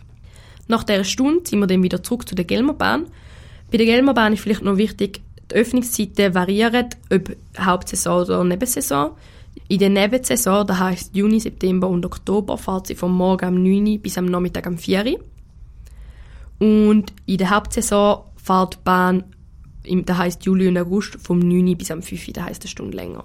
Nach 0.68 0.84
dieser 0.84 1.04
Stunde 1.04 1.48
sind 1.48 1.58
wir 1.58 1.66
dann 1.66 1.82
wieder 1.82 2.02
zurück 2.02 2.28
zu 2.28 2.34
der 2.34 2.44
Gelmerbahn. 2.44 3.06
Bei 3.70 3.78
der 3.78 3.86
Gelmerbahn 3.86 4.34
ist 4.34 4.40
vielleicht 4.40 4.62
noch 4.62 4.76
wichtig, 4.76 5.22
die 5.50 5.54
Öffnungszeiten 5.54 6.34
variieren, 6.34 6.88
ob 7.10 7.34
Hauptsaison 7.58 8.22
oder 8.22 8.44
Nebensaison. 8.44 9.12
In 9.68 9.78
der 9.78 9.90
Nebensaison, 9.90 10.66
das 10.66 10.78
heisst 10.78 11.16
Juni, 11.16 11.40
September 11.40 11.88
und 11.88 12.04
Oktober, 12.04 12.58
fährt 12.58 12.86
sie 12.86 12.94
vom 12.94 13.16
Morgen 13.16 13.56
um 13.56 13.62
9 13.62 13.86
Uhr 13.86 13.98
bis 13.98 14.18
am 14.18 14.26
Nachmittag 14.26 14.66
um 14.66 14.78
4 14.78 15.06
Uhr. 15.06 15.20
Und 16.58 17.12
in 17.26 17.38
der 17.38 17.50
Hauptsaison 17.50 18.24
fährt 18.36 18.74
die 18.74 18.78
Bahn, 18.84 19.24
das 19.84 20.16
heisst 20.16 20.44
Juli 20.44 20.68
und 20.68 20.78
August, 20.78 21.16
vom 21.20 21.38
9 21.38 21.76
bis 21.76 21.90
am 21.90 22.02
5 22.02 22.32
das 22.32 22.44
heisst 22.44 22.62
eine 22.62 22.68
Stunde 22.68 22.96
länger. 22.96 23.24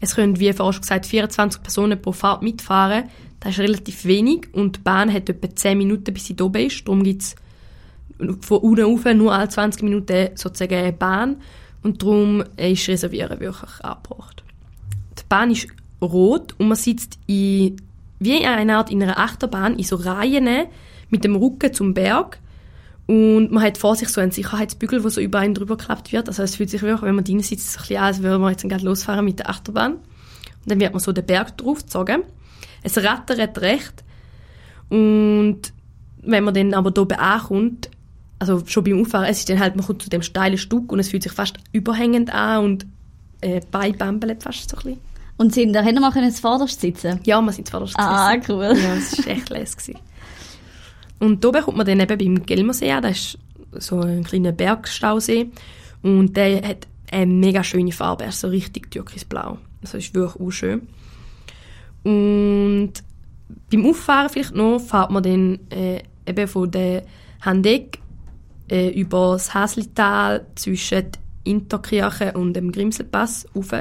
Es 0.00 0.14
können, 0.14 0.40
wie 0.40 0.52
vorhin 0.52 0.80
gesagt, 0.80 1.06
24 1.06 1.62
Personen 1.62 2.00
pro 2.00 2.12
Fahrt 2.12 2.42
mitfahren. 2.42 3.04
Das 3.38 3.52
ist 3.52 3.60
relativ 3.60 4.04
wenig 4.04 4.48
und 4.52 4.76
die 4.76 4.80
Bahn 4.80 5.12
hat 5.12 5.28
etwa 5.28 5.54
10 5.54 5.78
Minuten, 5.78 6.12
bis 6.12 6.26
sie 6.26 6.36
oben 6.40 6.66
ist. 6.66 6.86
Darum 6.86 7.02
gibt 7.02 7.22
es 7.22 7.36
von 8.40 8.58
unten 8.58 8.82
rauf 8.82 9.04
nur 9.14 9.32
alle 9.32 9.48
20 9.48 9.82
Minuten 9.82 10.30
sozusagen 10.34 10.74
eine 10.74 10.92
Bahn. 10.92 11.36
Und 11.82 12.02
darum 12.02 12.44
ist 12.56 12.88
Reservieren 12.88 13.40
wirklich 13.40 13.80
angebracht. 13.82 14.42
Die 15.18 15.22
Bahn 15.28 15.50
ist 15.50 15.68
rot 16.02 16.54
und 16.58 16.68
man 16.68 16.76
sitzt 16.76 17.18
in, 17.26 17.76
wie 18.18 18.38
in 18.38 18.46
einer 18.46 18.78
Art 18.78 18.90
in 18.90 19.02
einer 19.02 19.18
Achterbahn 19.18 19.76
in 19.76 19.84
so 19.84 19.96
Reihen 19.96 20.66
mit 21.08 21.24
dem 21.24 21.36
Rücken 21.36 21.72
zum 21.72 21.94
Berg. 21.94 22.38
Und 23.06 23.50
man 23.50 23.64
hat 23.64 23.78
vor 23.78 23.96
sich 23.96 24.08
so 24.08 24.20
einen 24.20 24.30
Sicherheitsbügel, 24.30 25.00
der 25.00 25.10
so 25.10 25.20
über 25.20 25.40
einen 25.40 25.54
drüber 25.54 25.76
geklappt 25.76 26.12
wird. 26.12 26.28
Also 26.28 26.42
es 26.42 26.54
fühlt 26.54 26.70
sich 26.70 26.82
wirklich, 26.82 27.02
wenn 27.02 27.16
man 27.16 27.24
drin 27.24 27.40
sitzt, 27.40 27.72
so 27.72 27.78
ein 27.78 27.82
bisschen 27.82 27.96
an, 27.96 28.04
als 28.04 28.22
würde 28.22 28.38
man 28.38 28.50
jetzt 28.52 28.62
gerade 28.62 28.84
losfahren 28.84 29.24
mit 29.24 29.40
der 29.40 29.50
Achterbahn. 29.50 29.94
Und 29.94 30.02
dann 30.66 30.78
wird 30.78 30.92
man 30.92 31.00
so 31.00 31.10
den 31.12 31.26
Berg 31.26 31.56
draufgezogen. 31.58 32.22
Es 32.82 32.98
rattert 32.98 33.60
recht. 33.60 34.04
Und 34.90 35.72
wenn 36.22 36.44
man 36.44 36.54
dann 36.54 36.74
aber 36.74 36.92
hier 36.94 37.20
ankommt, 37.20 37.90
also 38.40 38.62
schon 38.66 38.82
beim 38.84 39.00
Auffahren, 39.02 39.26
es 39.26 39.38
ist 39.38 39.48
dann 39.50 39.60
halt, 39.60 39.76
man 39.76 39.86
kommt 39.86 40.02
zu 40.02 40.10
dem 40.10 40.22
steilen 40.22 40.58
Stück 40.58 40.90
und 40.90 40.98
es 40.98 41.08
fühlt 41.10 41.22
sich 41.22 41.32
fast 41.32 41.58
überhängend 41.72 42.34
an 42.34 42.64
und 42.64 42.86
äh, 43.42 43.60
Bein 43.70 43.96
bambelt 43.96 44.42
fast 44.42 44.68
so 44.68 44.76
ein 44.78 44.82
bisschen. 44.82 44.98
Und 45.36 45.54
sind 45.54 45.72
da 45.72 45.80
hinten 45.82 46.00
mal 46.02 46.10
können 46.10 46.30
vorderst 46.32 46.80
sitzen? 46.80 47.20
Ja, 47.24 47.40
wir 47.40 47.52
sind 47.52 47.66
zuvorderst 47.68 47.94
Ah, 47.96 48.34
gesessen. 48.34 48.52
cool. 48.52 48.76
Ja, 48.76 48.94
es 48.96 49.16
war 49.18 49.28
echt 49.28 49.48
lässig. 49.50 49.96
Und 51.18 51.44
da 51.44 51.60
kommt 51.62 51.76
man 51.76 51.86
dann 51.86 52.00
eben 52.00 52.18
beim 52.18 52.46
Gelmersee 52.46 52.90
an, 52.90 53.02
das 53.02 53.12
ist 53.12 53.38
so 53.78 54.00
ein 54.00 54.24
kleiner 54.24 54.52
Bergstausee 54.52 55.50
und 56.02 56.36
der 56.36 56.66
hat 56.66 56.86
eine 57.12 57.26
mega 57.32 57.62
schöne 57.62 57.92
Farbe, 57.92 58.24
er 58.24 58.30
ist 58.30 58.40
so 58.40 58.48
richtig 58.48 58.90
türkisblau. 58.90 59.58
Also 59.82 59.98
ist 59.98 60.14
wirklich 60.14 60.40
auch 60.40 60.50
schön. 60.50 60.88
Und 62.02 62.92
beim 63.70 63.86
Auffahren 63.86 64.28
vielleicht 64.30 64.54
noch 64.54 64.78
fährt 64.78 65.10
man 65.10 65.22
dann 65.22 65.58
äh, 65.70 66.02
eben 66.26 66.48
von 66.48 66.70
der 66.70 67.04
Handeck 67.42 67.98
äh, 68.70 68.88
über 68.90 69.32
das 69.32 69.54
Häslital 69.54 70.46
zwischen 70.54 71.06
Interkirche 71.44 72.32
und 72.32 72.54
dem 72.54 72.72
Grimselpass 72.72 73.46
rauf. 73.54 73.72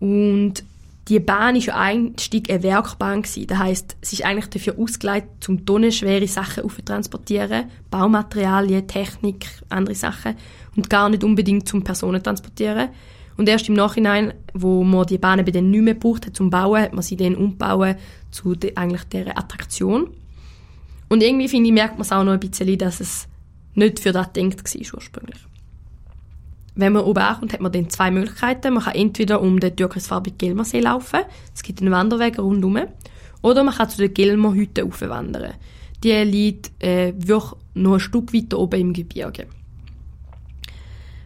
Und 0.00 0.64
die 1.08 1.20
Bahn 1.20 1.54
ist 1.54 1.66
ja 1.66 1.76
einstieg 1.76 2.50
eine 2.50 2.62
Werkbahn 2.64 3.22
gewesen. 3.22 3.46
Das 3.46 3.58
heisst, 3.58 3.96
es 4.00 4.12
ist 4.12 4.24
eigentlich 4.24 4.48
dafür 4.48 4.78
ausgelegt, 4.78 5.28
zum 5.40 5.64
tonnenschwere 5.64 6.26
Sachen 6.26 6.64
aufzutransportieren. 6.64 7.66
Baumaterialien, 7.90 8.88
Technik, 8.88 9.46
andere 9.68 9.94
Sachen. 9.94 10.34
Und 10.74 10.90
gar 10.90 11.08
nicht 11.08 11.22
unbedingt 11.22 11.68
zum 11.68 11.84
Personen 11.84 12.22
transportieren. 12.22 12.88
Und 13.36 13.48
erst 13.48 13.68
im 13.68 13.74
Nachhinein, 13.74 14.34
wo 14.52 14.82
man 14.82 15.06
die 15.06 15.18
Bahn 15.18 15.38
eben 15.38 15.52
dann 15.52 15.70
nicht 15.70 15.82
mehr 15.82 15.94
gebraucht 15.94 16.26
hat 16.26 16.36
zum 16.36 16.50
Bauen, 16.50 16.82
hat 16.82 16.92
man 16.92 17.02
sie 17.02 17.16
dann 17.16 17.36
umbauen 17.36 17.96
zu 18.30 18.54
de, 18.54 18.74
eigentlich 18.74 19.04
dieser 19.04 19.38
Attraktion. 19.38 20.08
Und 21.08 21.22
irgendwie, 21.22 21.48
finde 21.48 21.68
ich, 21.68 21.74
merkt 21.74 21.94
man 21.94 22.02
es 22.02 22.12
auch 22.12 22.24
noch 22.24 22.32
ein 22.32 22.40
bisschen, 22.40 22.78
dass 22.78 23.00
es 23.00 23.28
nicht 23.76 24.00
für 24.00 24.12
das 24.12 24.32
gedacht 24.32 24.74
war 24.74 24.94
ursprünglich. 24.94 25.38
Wenn 26.74 26.92
man 26.92 27.04
oben 27.04 27.22
ankommt, 27.22 27.52
hat 27.54 27.60
man 27.60 27.72
dann 27.72 27.88
zwei 27.88 28.10
Möglichkeiten. 28.10 28.74
Man 28.74 28.84
kann 28.84 28.94
entweder 28.94 29.40
um 29.40 29.58
den 29.60 29.74
türkisfarbigen 29.74 30.38
Gelmersee 30.38 30.80
laufen, 30.80 31.20
es 31.54 31.62
gibt 31.62 31.80
einen 31.80 31.90
Wanderweg 31.90 32.38
rundherum, 32.38 32.86
oder 33.42 33.64
man 33.64 33.74
kann 33.74 33.88
zu 33.88 33.98
der 33.98 34.10
Gelmer 34.10 34.52
Hütte 34.54 34.84
aufwandern. 34.84 35.54
Die 36.04 36.12
liegt 36.12 36.70
äh, 36.82 37.14
wirklich 37.16 37.52
noch 37.74 37.94
ein 37.94 38.00
Stück 38.00 38.34
weiter 38.34 38.58
oben 38.58 38.80
im 38.80 38.92
Gebirge. 38.92 39.46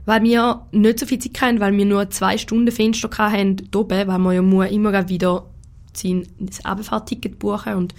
Weil 0.05 0.23
wir 0.23 0.67
nicht 0.73 1.01
so 1.01 1.07
viel 1.07 1.19
Zeit 1.19 1.41
hatten, 1.41 1.61
weil 1.61 1.77
wir 1.77 1.85
nur 1.85 2.09
zwei 2.11 2.39
Stunden 2.39 2.71
Fenster 2.71 3.11
hatten 3.19 3.57
oben, 3.75 4.07
weil 4.07 4.19
man 4.19 4.35
ja 4.35 4.65
immer 4.65 5.09
wieder 5.09 5.47
sein 5.93 6.27
Abfahrtticket 6.63 7.39
buchen 7.39 7.75
und 7.75 7.95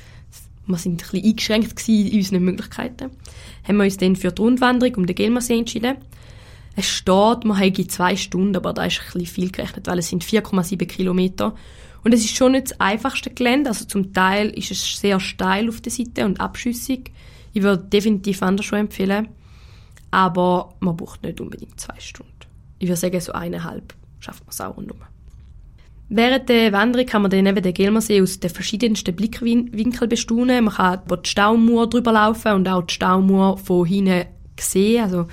wir 0.67 0.77
sind 0.77 0.93
ein 0.93 0.97
bisschen 0.97 1.23
eingeschränkt 1.23 1.87
in 1.87 2.17
unseren 2.17 2.43
Möglichkeiten, 2.43 3.11
haben 3.67 3.77
wir 3.77 3.83
uns 3.83 3.97
dann 3.97 4.15
für 4.15 4.31
die 4.31 4.41
Rundwanderung 4.41 4.95
um 4.95 5.05
den 5.05 5.15
Gelmersee 5.15 5.57
entschieden. 5.57 5.97
Es 6.75 6.87
steht, 6.87 7.43
man 7.43 7.57
hätte 7.57 7.85
zwei 7.87 8.15
Stunden, 8.15 8.55
aber 8.55 8.73
da 8.73 8.85
ist 8.85 8.99
ein 8.99 9.05
bisschen 9.05 9.25
viel 9.25 9.51
gerechnet, 9.51 9.87
weil 9.87 9.99
es 9.99 10.09
sind 10.09 10.23
4,7 10.23 10.85
Kilometer. 10.85 11.53
Und 12.03 12.13
es 12.13 12.21
ist 12.23 12.35
schon 12.35 12.53
nicht 12.53 12.71
das 12.71 12.79
einfachste 12.79 13.29
Gelände, 13.29 13.69
also 13.69 13.85
zum 13.85 14.13
Teil 14.13 14.49
ist 14.49 14.71
es 14.71 14.99
sehr 14.99 15.19
steil 15.19 15.69
auf 15.69 15.81
der 15.81 15.91
Seite 15.91 16.25
und 16.25 16.39
abschüssig. 16.39 17.11
Ich 17.53 17.61
würde 17.61 17.83
definitiv 17.83 18.41
Wanderschuhe 18.41 18.79
empfehlen, 18.79 19.27
aber 20.09 20.73
man 20.79 20.95
braucht 20.95 21.23
nicht 21.23 21.41
unbedingt 21.41 21.79
zwei 21.79 21.99
Stunden. 21.99 22.31
Ich 22.79 22.87
würde 22.87 22.99
sagen, 22.99 23.19
so 23.19 23.33
eineinhalb 23.33 23.93
schafft 24.19 24.43
man 24.45 24.51
es 24.51 24.61
auch 24.61 24.77
rundum. 24.77 24.97
Während 26.13 26.49
der 26.49 26.73
Wanderung 26.73 27.07
kann 27.07 27.21
man 27.21 27.31
dann 27.31 27.45
eben 27.45 27.63
den 27.63 27.73
Gelmersee 27.73 28.21
aus 28.21 28.37
den 28.37 28.49
verschiedensten 28.49 29.15
Blickwinkeln 29.15 30.09
bestaunen. 30.09 30.65
Man 30.65 30.73
kann 30.73 30.99
über 31.05 31.15
die 31.15 31.29
Staumauer 31.29 31.89
drüber 31.89 32.11
laufen 32.11 32.51
und 32.51 32.67
auch 32.67 32.81
die 32.81 32.93
Staumauer 32.93 33.57
von 33.57 33.85
hinten 33.85 34.25
sehen, 34.59 35.03
also 35.03 35.27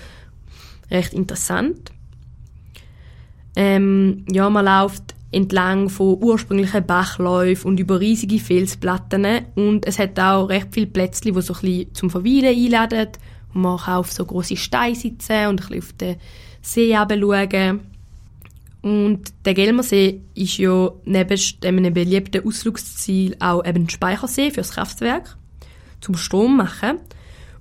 recht 0.88 1.14
interessant. 1.14 1.90
Ähm, 3.56 4.25
ja, 4.30 4.49
man 4.49 4.66
läuft 4.66 5.16
entlang 5.32 5.88
von 5.88 6.23
ursprünglichen 6.23 6.87
Bachläufen 6.87 7.73
und 7.73 7.80
über 7.80 7.99
riesige 7.99 8.38
Felsplatten 8.38 9.26
und 9.56 9.85
es 9.85 9.99
hat 9.99 10.18
auch 10.20 10.49
recht 10.49 10.68
viele 10.70 10.87
Plätzchen, 10.87 11.35
die 11.35 11.42
so 11.42 11.54
ein 11.54 11.61
bisschen 11.61 11.94
zum 11.94 12.08
Verweilen 12.08 12.56
einladen 12.56 13.08
man 13.52 13.78
kann 13.78 13.97
auf 13.97 14.12
so 14.12 14.25
große 14.25 14.56
Steine 14.56 14.94
sitzen 14.94 15.49
und 15.49 15.61
ein 15.61 15.68
bisschen 15.68 15.78
auf 15.78 15.92
den 15.94 16.16
See 16.62 16.94
schauen. 16.94 17.80
Und 18.88 19.35
der 19.45 19.52
Gelmersee 19.52 20.23
ist 20.35 20.57
ja 20.57 20.90
neben 21.04 21.38
einem 21.62 21.92
beliebten 21.92 22.47
Ausflugsziel 22.47 23.37
auch 23.38 23.62
eben 23.62 23.85
ein 23.85 23.90
Speichersee 23.90 24.49
für 24.50 24.62
das 24.62 24.71
Kraftwerk 24.71 25.37
zum 26.00 26.16
Strom 26.16 26.57
machen. 26.57 26.99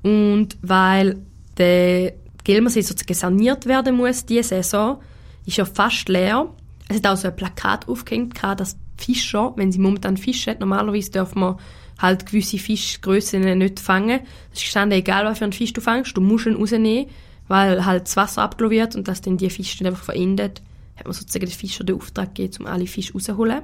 Und 0.03 0.55
weil 0.61 1.17
der 1.57 2.13
Gelmersee 2.45 2.79
sozusagen 2.79 3.13
saniert 3.13 3.65
werden 3.65 3.97
muss 3.97 4.25
diese 4.25 4.43
Saison, 4.43 5.01
ist 5.45 5.57
ja 5.57 5.65
fast 5.65 6.07
leer. 6.07 6.49
Es 6.87 6.95
hat 6.95 7.07
auch 7.07 7.17
so 7.17 7.27
ein 7.27 7.35
Plakat 7.35 7.89
aufgehängt, 7.89 8.41
dass 8.41 8.77
Fischer, 8.95 9.51
wenn 9.57 9.73
sie 9.73 9.79
momentan 9.79 10.15
fischen, 10.15 10.55
normalerweise 10.59 11.11
dürfen 11.11 11.41
man 11.41 11.57
halt 11.99 12.25
gewisse 12.25 12.57
Fischgrössen 12.57 13.57
nicht 13.57 13.81
fangen. 13.81 14.21
Es 14.53 14.59
ist 14.59 14.65
gestanden, 14.65 14.97
egal 14.97 15.25
was 15.25 15.39
für 15.39 15.43
einen 15.43 15.51
Fisch 15.51 15.73
du 15.73 15.81
fängst, 15.81 16.15
du 16.15 16.21
musst 16.21 16.45
ihn 16.45 16.55
rausnehmen, 16.55 17.07
weil 17.49 17.83
halt 17.83 18.03
das 18.03 18.15
Wasser 18.15 18.43
abgelassen 18.43 18.77
wird 18.77 18.95
und 18.95 19.09
dass 19.09 19.19
dann 19.19 19.35
die 19.35 19.49
Fische 19.49 19.85
einfach 19.85 20.05
verendet, 20.05 20.61
hat 20.97 21.05
man 21.05 21.13
sozusagen 21.13 21.45
den 21.45 21.53
Fischer 21.53 21.83
den 21.83 21.95
Auftrag 21.95 22.35
gegeben, 22.35 22.63
um 22.63 22.67
alle 22.67 22.87
Fische 22.87 23.13
rauszuholen. 23.13 23.61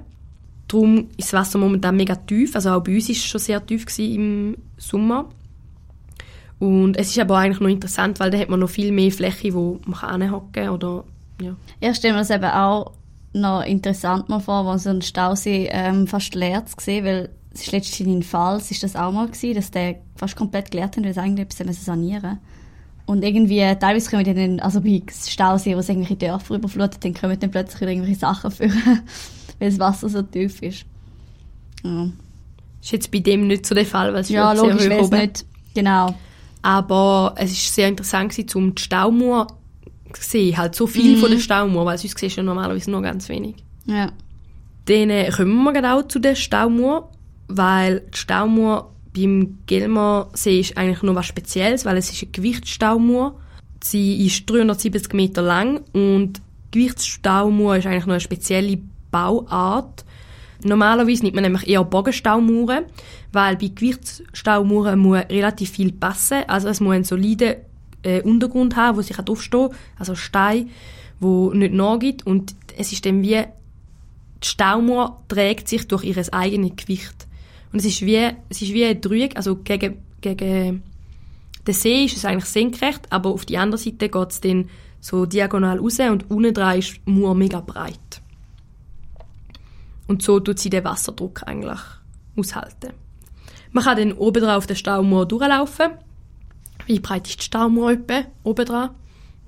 Darum 0.68 1.10
ist 1.18 1.32
das 1.32 1.34
Wasser 1.34 1.60
momentan 1.60 1.96
mega 1.96 2.16
tief, 2.16 2.56
also 2.56 2.72
auch 2.72 2.84
bei 2.84 2.96
uns 2.96 3.10
war 3.10 3.13
es 3.13 3.25
schon 3.25 3.42
sehr 3.42 3.66
tief 3.66 3.86
im 4.00 4.58
Sommer. 4.78 5.30
Und 6.60 6.96
es 6.96 7.10
ist 7.10 7.20
aber 7.20 7.38
eigentlich 7.38 7.60
noch 7.60 7.70
interessant, 7.70 8.20
weil 8.20 8.32
da 8.32 8.38
hat 8.38 8.50
man 8.50 8.60
noch 8.60 8.70
viel 8.70 8.92
mehr 8.92 9.12
Fläche, 9.12 9.54
wo 9.54 9.80
man 9.86 10.00
anhocken 10.00 10.52
kann 10.54 10.70
oder 10.70 11.04
ja. 11.42 11.56
Ich 11.82 11.98
stelle 11.98 12.13
mir 12.13 12.20
das 12.20 12.30
eben 12.30 12.46
auch 12.46 12.94
noch 13.34 13.63
interessant 13.63 14.30
mal 14.30 14.40
vor, 14.40 14.66
wo 14.66 14.78
so 14.78 14.92
ein 14.92 15.02
Stausee 15.02 15.68
ähm, 15.72 16.08
fast 16.08 16.36
leer 16.36 16.66
zu 16.66 16.75
sehen, 16.80 17.04
weil 17.04 17.30
es 17.54 17.62
ist 17.62 17.72
letztens 17.72 18.08
in 18.08 18.24
Pfalz 18.24 18.72
ist 18.72 18.84
das 18.84 18.96
auch 18.96 19.12
mal 19.12 19.28
gewesen, 19.28 19.56
dass 19.56 19.72
der 19.72 19.98
fast 20.16 20.36
komplett 20.36 20.72
geleert 20.72 20.96
hat, 20.96 21.04
weil 21.04 21.13
sie 21.13 21.20
eigentlich 21.20 21.60
etwas 21.60 21.84
sanieren 21.84 22.40
Und 23.05 23.24
irgendwie, 23.24 23.60
teilweise 23.79 24.10
kommen 24.10 24.24
dann, 24.36 24.60
also 24.62 24.79
bei 24.81 25.01
Stausee, 25.27 25.75
wo 25.75 25.79
es 25.79 25.89
irgendwelche 25.89 26.15
Dörfer 26.15 26.55
überflutet, 26.55 27.03
dann 27.03 27.13
kommen 27.13 27.38
dann 27.39 27.51
plötzlich 27.51 27.81
irgendwelche 27.81 28.19
Sachen 28.19 28.50
führen, 28.51 28.72
weil 29.60 29.69
das 29.69 29.79
Wasser 29.79 30.07
so 30.10 30.22
tief 30.22 30.62
ist. 30.62 30.86
Ja. 31.83 32.05
Ist 32.81 32.91
jetzt 32.91 33.12
bei 33.12 33.19
dem 33.19 33.48
nicht 33.48 33.65
so 33.65 33.75
der 33.75 33.86
Fall, 33.86 34.13
weil 34.13 34.22
es 34.22 34.29
Ja, 34.29 34.53
ist 34.53 34.60
sehr 34.62 34.69
logisch, 34.69 34.89
hoch 34.89 35.05
oben. 35.05 35.19
nicht, 35.19 35.45
genau. 35.74 36.15
Aber 36.62 37.36
es 37.38 37.51
ist 37.51 37.75
sehr 37.75 37.89
interessant 37.89 38.31
gewesen, 38.31 38.57
um 38.57 38.74
die 38.75 38.81
Staumauer 38.81 39.48
zu 40.13 40.22
sehen, 40.24 40.57
halt 40.57 40.75
so 40.75 40.88
viel 40.88 41.17
Mhm. 41.17 41.19
von 41.19 41.31
der 41.31 41.39
Staumauer, 41.39 41.86
weil 41.86 41.98
sonst 41.98 42.17
siehst 42.17 42.38
du 42.38 42.41
ja 42.41 42.43
normalerweise 42.45 42.89
nur 42.89 43.01
ganz 43.01 43.27
wenig. 43.27 43.55
Ja. 43.86 44.12
Dann 44.86 45.10
äh, 45.10 45.29
kommen 45.29 45.74
wir 45.74 45.93
auch 45.93 46.07
zu 46.07 46.19
der 46.19 46.36
Staumauer, 46.36 47.10
weil 47.50 48.01
die 48.13 48.17
Staumauer 48.17 48.92
beim 49.13 49.60
Gelmersee 49.67 50.60
ist 50.60 50.77
eigentlich 50.77 51.03
noch 51.03 51.15
was 51.15 51.25
Spezielles, 51.25 51.86
weil 51.86 51.98
es 51.98 52.12
ist 52.12 52.24
eine 52.24 52.32
Gewichtsstaumauer. 52.32 53.36
Sie 53.84 54.25
ist 54.25 54.50
370 54.50 55.13
Meter 55.13 55.41
lang 55.41 55.82
und 55.93 56.41
Gewichtsstaumauer 56.72 57.77
ist 57.77 57.86
eigentlich 57.86 58.05
noch 58.05 58.13
eine 58.13 58.20
spezielle 58.20 58.79
Bauart. 59.12 60.03
Normalerweise 60.63 61.24
nimmt 61.24 61.36
man 61.36 61.43
nämlich 61.43 61.67
eher 61.67 61.84
Bogenstaumauern, 61.84 62.86
weil 63.32 63.58
bei 63.58 63.67
Gewichtsstaumauern 63.67 64.98
muss 64.98 65.20
relativ 65.29 65.72
viel 65.72 65.91
passen. 65.91 66.43
Also 66.48 66.70
es 66.70 66.79
muss 66.79 66.96
einen 66.96 67.03
soliden 67.03 67.55
äh, 68.03 68.22
Untergrund 68.22 68.75
haben, 68.75 68.98
wo 68.98 69.01
sich 69.01 69.17
aufstehen 69.20 69.70
kann, 69.70 69.77
also 70.00 70.15
Stein, 70.15 70.70
wo 71.20 71.51
nicht 71.53 71.74
nachgibt. 71.74 72.25
Und 72.25 72.55
es 72.77 72.91
ist 72.93 73.05
dann 73.05 73.22
wie, 73.22 73.43
die 74.43 74.48
Staumauer 74.48 75.22
trägt 75.27 75.67
sich 75.67 75.88
durch 75.88 76.03
ihr 76.03 76.34
eigenes 76.34 76.75
Gewicht. 76.75 77.27
Und 77.74 77.80
es 77.80 77.86
ist 77.86 78.06
wie, 78.06 78.32
es 78.50 78.62
ist 78.62 78.72
wie 78.72 78.86
ein 78.86 79.01
Dreieck, 79.01 79.36
also 79.36 79.56
gegen, 79.58 79.98
gegen 80.22 80.84
den 81.65 81.74
See 81.74 82.06
ist 82.06 82.15
es 82.15 82.24
eigentlich 82.24 82.46
senkrecht, 82.46 83.12
aber 83.12 83.32
auf 83.32 83.46
die 83.46 83.58
andere 83.58 83.80
Seite 83.80 84.10
geht 84.10 84.30
es 84.30 84.42
dann 84.42 84.70
so 85.00 85.25
diagonal 85.25 85.80
raus 85.80 86.00
und 86.00 86.30
unten 86.30 86.53
dran 86.53 86.77
ist 86.77 87.00
die 87.06 87.12
Mauer 87.12 87.36
mega 87.36 87.60
breit. 87.62 88.22
Und 90.08 90.22
so 90.22 90.39
tut 90.39 90.60
sie 90.60 90.70
den 90.70 90.84
Wasserdruck 90.84 91.48
eigentlich 91.48 91.80
aushalten. 92.38 92.94
Man 93.72 93.84
kann 93.84 93.98
dann 93.98 94.13
oben 94.13 94.44
drauf 94.44 94.58
auf 94.58 94.68
der 94.68 94.75
Staumauer 94.75 95.25
durchlaufen. 95.25 95.92
Wie 96.86 97.00
breit 97.00 97.27
ist 97.27 97.39
die 97.39 97.46
Staumauer 97.46 97.94
etwa? 97.94 98.25
Oben 98.44 98.65
dran? 98.65 98.89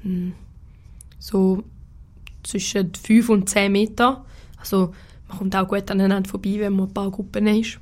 Hm. 0.02 0.34
So 1.20 1.64
zwischen 2.42 2.94
5 2.96 3.30
und 3.30 3.50
10 3.50 3.72
Meter. 3.72 4.26
Also 4.58 4.94
man 5.28 5.38
kommt 5.38 5.56
auch 5.56 5.68
gut 5.68 5.92
aneinander 5.92 6.30
vorbei, 6.30 6.56
wenn 6.58 6.74
man 6.74 6.88
ein 6.88 6.94
paar 6.94 7.12
Gruppen 7.12 7.46
ist. 7.48 7.80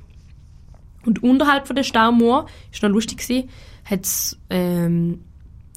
Und 1.04 1.22
unterhalb 1.22 1.66
von 1.66 1.76
der 1.76 1.82
Staumauer, 1.82 2.46
ist 2.72 2.82
noch 2.82 2.90
lustig 2.90 3.18
gewesen, 3.18 3.48
hat's, 3.84 4.38
ähm, 4.50 5.20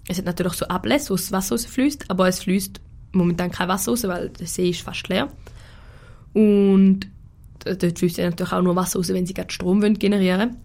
es 0.08 0.18
hat 0.18 0.26
natürlich 0.26 0.54
so 0.54 0.68
Ablässe, 0.68 1.10
wo 1.10 1.16
das 1.16 1.32
Wasser 1.32 1.56
rausfließt, 1.56 2.10
aber 2.10 2.28
es 2.28 2.40
fließt 2.40 2.80
momentan 3.12 3.52
kein 3.52 3.68
Wasser 3.68 3.92
raus, 3.92 4.04
weil 4.08 4.30
der 4.30 4.48
See 4.48 4.70
ist 4.70 4.82
fast 4.82 5.08
leer. 5.10 5.30
Und 6.34 7.08
dort 7.64 8.00
fließt 8.00 8.20
natürlich 8.20 8.54
auch 8.54 8.62
nur 8.62 8.76
Wasser 8.76 9.00
raus, 9.00 9.10
wenn 9.10 9.26
sie 9.26 9.34
gerade 9.34 9.52
Strom 9.52 9.82
generieren 9.96 10.58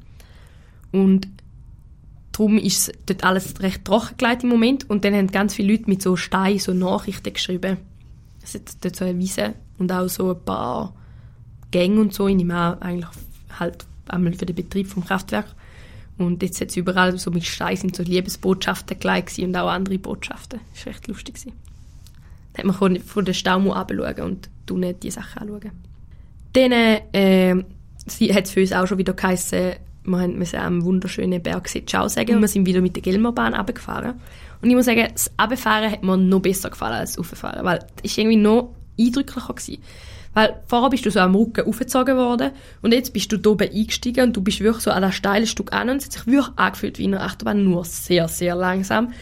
wollen. 0.93 1.07
Und 1.07 1.29
darum 2.33 2.59
ist 2.59 2.93
dort 3.07 3.25
alles 3.25 3.61
recht 3.61 3.85
trocken 3.85 4.17
gelegt 4.17 4.45
im 4.45 4.51
Moment. 4.51 4.89
Und 4.89 5.05
dann 5.05 5.15
haben 5.15 5.29
ganz 5.29 5.55
viele 5.55 5.73
Leute 5.73 5.89
mit 5.89 6.03
so 6.03 6.17
Steinen 6.17 6.59
so 6.59 6.73
Nachrichten 6.73 7.33
geschrieben. 7.33 7.79
Es 8.43 8.55
hat 8.55 8.63
dort 8.83 8.97
so 8.97 9.05
eine 9.05 9.19
Wiese 9.19 9.55
und 9.79 9.93
auch 9.93 10.09
so 10.09 10.31
ein 10.31 10.45
paar 10.45 10.95
Gänge 11.71 12.01
und 12.01 12.13
so. 12.13 12.29
Ich 12.29 12.37
nehme 12.37 12.55
auch 12.57 12.81
eigentlich 12.81 13.11
halt 13.59 13.87
einmal 14.13 14.33
für 14.35 14.47
den 14.47 14.57
Betrieb 14.57 14.87
vom 14.87 15.05
Kraftwerk. 15.05 15.47
Und 16.19 16.43
jetzt 16.43 16.61
hat 16.61 16.69
es 16.69 16.77
überall 16.77 17.19
so 17.19 17.31
mit 17.31 17.45
Steinen 17.45 17.77
sind 17.77 17.97
so 17.97 18.03
Liebesbotschaften 18.03 18.99
gleich 18.99 19.39
und 19.39 19.57
auch 19.57 19.69
andere 19.69 19.99
Botschaften. 19.99 20.61
Das 20.75 20.87
war 20.87 20.93
recht 20.93 21.09
lustig. 21.09 21.35
Gewesen. 21.35 21.53
Da 22.53 22.59
hat 22.59 22.81
man 22.81 23.01
von 23.01 23.25
der 23.25 23.33
Staumauer 23.33 23.77
abschauen 23.77 24.21
und 24.21 24.51
du 24.67 24.77
nicht 24.77 25.03
die 25.03 25.11
Sachen 25.11 25.43
anschauen. 25.43 25.73
Dann 26.53 26.73
äh, 26.73 27.55
hat 28.35 28.45
es 28.45 28.51
für 28.51 28.61
uns 28.61 28.73
auch 28.73 28.87
schon 28.87 28.99
wieder 28.99 29.15
geheißen, 29.15 29.73
wir 30.05 30.29
müssen 30.29 30.59
am 30.59 30.85
wunderschönen 30.85 31.43
Bergsee 31.43 31.87
Ciao 31.87 32.09
sagen 32.09 32.35
und 32.35 32.41
wir 32.41 32.49
sind 32.49 32.67
wieder 32.67 32.81
mit 32.81 32.97
der 32.97 33.03
Gelmerbahn 33.03 33.55
runtergefahren. 33.55 34.15
Und 34.61 34.69
ich 34.69 34.77
muss 34.77 34.87
sagen, 34.87 35.09
das 35.13 35.31
Abfahren 35.37 35.91
hat 35.91 36.03
mir 36.03 36.17
noch 36.17 36.41
besser 36.41 36.71
gefallen 36.71 36.95
als 36.95 37.13
das 37.13 37.19
Auffahren, 37.19 37.65
weil 37.65 37.85
es 38.03 38.19
irgendwie 38.19 38.37
noch 38.37 38.75
eindrücklicher 38.99 39.55
gewesen. 39.55 39.83
Weil 40.35 40.63
vorher 40.67 40.91
bist 40.91 41.05
du 41.05 41.11
so 41.11 41.21
am 41.21 41.35
Rücken 41.35 41.67
aufgezogen 41.67 42.17
worden 42.17 42.53
und 42.81 42.93
jetzt 42.93 43.13
bist 43.13 43.31
du 43.33 43.37
da 43.37 43.51
oben 43.51 43.69
eingestiegen 43.69 44.29
und 44.29 44.37
du 44.37 44.41
bist 44.41 44.61
wirklich 44.61 44.83
so 44.83 44.91
an 44.91 45.03
das 45.03 45.15
steile 45.15 45.47
Stück 45.47 45.73
an 45.73 45.91
und 45.91 45.99
es 45.99 46.07
hat 46.07 46.13
sich 46.13 46.27
wirklich 46.27 46.57
angefühlt 46.57 46.99
wie 46.99 47.05
in 47.05 47.15
einer 47.15 47.25
Achterbahn, 47.25 47.63
nur 47.65 47.85
sehr, 47.85 48.29
sehr 48.29 48.55
langsam. 48.55 49.13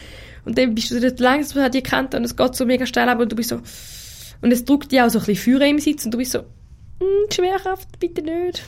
Und 0.45 0.57
dann 0.57 0.73
bist 0.73 0.89
du 0.91 0.99
dort 0.99 1.19
langsam 1.19 1.63
an 1.63 1.71
die 1.71 1.83
Kante 1.83 2.17
und 2.17 2.23
es 2.23 2.35
geht 2.35 2.55
so 2.55 2.65
mega 2.65 2.85
steil 2.85 3.09
ab 3.09 3.19
und 3.19 3.31
du 3.31 3.35
bist 3.35 3.49
so... 3.49 3.59
Und 4.43 4.51
es 4.51 4.65
drückt 4.65 4.91
dir 4.91 5.05
auch 5.05 5.09
so 5.09 5.19
ein 5.19 5.25
bisschen 5.25 5.59
Feuer 5.59 5.67
im 5.67 5.79
Sitz 5.79 6.05
und 6.05 6.13
du 6.13 6.17
bist 6.17 6.31
so... 6.31 6.39
Mm, 6.39 7.31
Schwerkraft, 7.31 7.99
bitte 7.99 8.21
nicht. 8.23 8.63